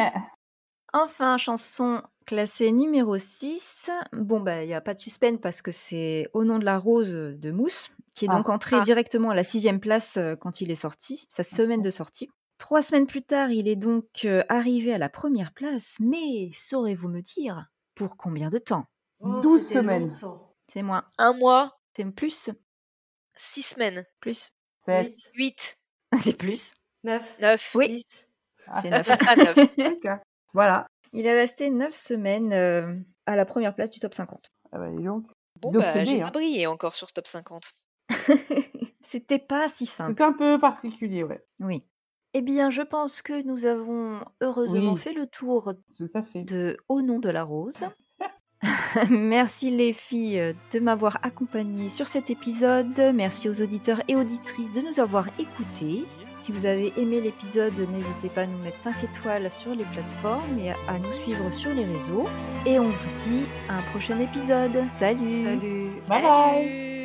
[0.94, 3.90] Enfin, chanson classée numéro 6.
[4.12, 6.78] Bon, bah, il n'y a pas de suspense parce que c'est Au nom de la
[6.78, 8.36] rose de Mousse, qui est Ah.
[8.36, 8.84] donc entré Ah.
[8.84, 12.30] directement à la sixième place euh, quand il est sorti, sa semaine de sortie.
[12.58, 17.08] Trois semaines plus tard, il est donc euh, arrivé à la première place, mais saurez-vous
[17.08, 18.86] me dire pour combien de temps?
[19.20, 20.16] Oh, 12 c'était semaines.
[20.72, 21.04] C'est moins.
[21.18, 22.48] Un mois, C'est plus
[23.36, 25.06] six semaines, Plus 7.
[25.06, 25.78] Huit, huit,
[26.20, 26.74] C'est plus
[27.04, 27.72] neuf, neuf.
[27.74, 27.88] Oui.
[27.88, 28.26] dix.
[28.82, 29.08] C'est neuf.
[29.28, 29.56] Ah, neuf.
[29.78, 30.10] Ok.
[30.52, 30.86] Voilà.
[31.12, 32.94] Il est resté neuf semaines euh,
[33.26, 34.50] à la première place du top 50.
[34.72, 35.26] Ah bah, dis donc.
[35.60, 36.26] Bon, ont bah, j'ai hein.
[36.26, 37.70] pas brillé encore sur ce top 50.
[39.00, 40.14] C'était pas si simple.
[40.18, 41.44] C'est un peu particulier, ouais.
[41.60, 41.84] Oui.
[42.34, 44.98] Eh bien, je pense que nous avons heureusement Oui.
[45.00, 46.42] fait le tour Tout à fait.
[46.42, 47.84] de Au nom de la rose.
[49.10, 53.12] Merci les filles de m'avoir accompagnée sur cet épisode.
[53.14, 56.04] Merci aux auditeurs et auditrices de nous avoir écoutés.
[56.40, 60.58] Si vous avez aimé l'épisode, n'hésitez pas à nous mettre 5 étoiles sur les plateformes
[60.60, 62.28] et à nous suivre sur les réseaux.
[62.64, 64.84] Et on vous dit à un prochain épisode.
[64.96, 65.90] Salut Salut.
[66.08, 66.95] Bye bye.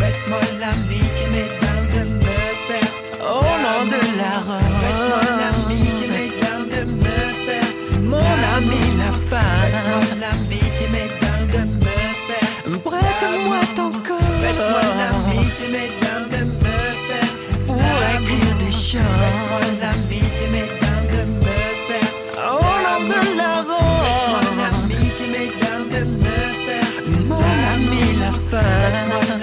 [0.00, 2.34] Faites-moi l'amitié, mesdames, de me
[2.66, 3.22] faire au
[3.62, 4.74] nom de la rose.
[4.80, 7.70] Faites-moi l'amitié, mesdames, de me faire
[8.02, 9.70] mon ami la femme.
[9.70, 14.24] Faites-moi l'amitié, mesdames, de me faire prête-moi ton corps
[18.24, 18.98] remplir des champs.
[18.98, 20.44] Avec mon ami, tu
[21.10, 21.42] de me
[21.88, 22.12] faire.
[23.08, 24.30] De l'avance.
[24.30, 24.62] Mon
[25.16, 25.26] tu
[25.90, 26.92] de me faire.
[27.28, 29.33] Mon ami, la fin.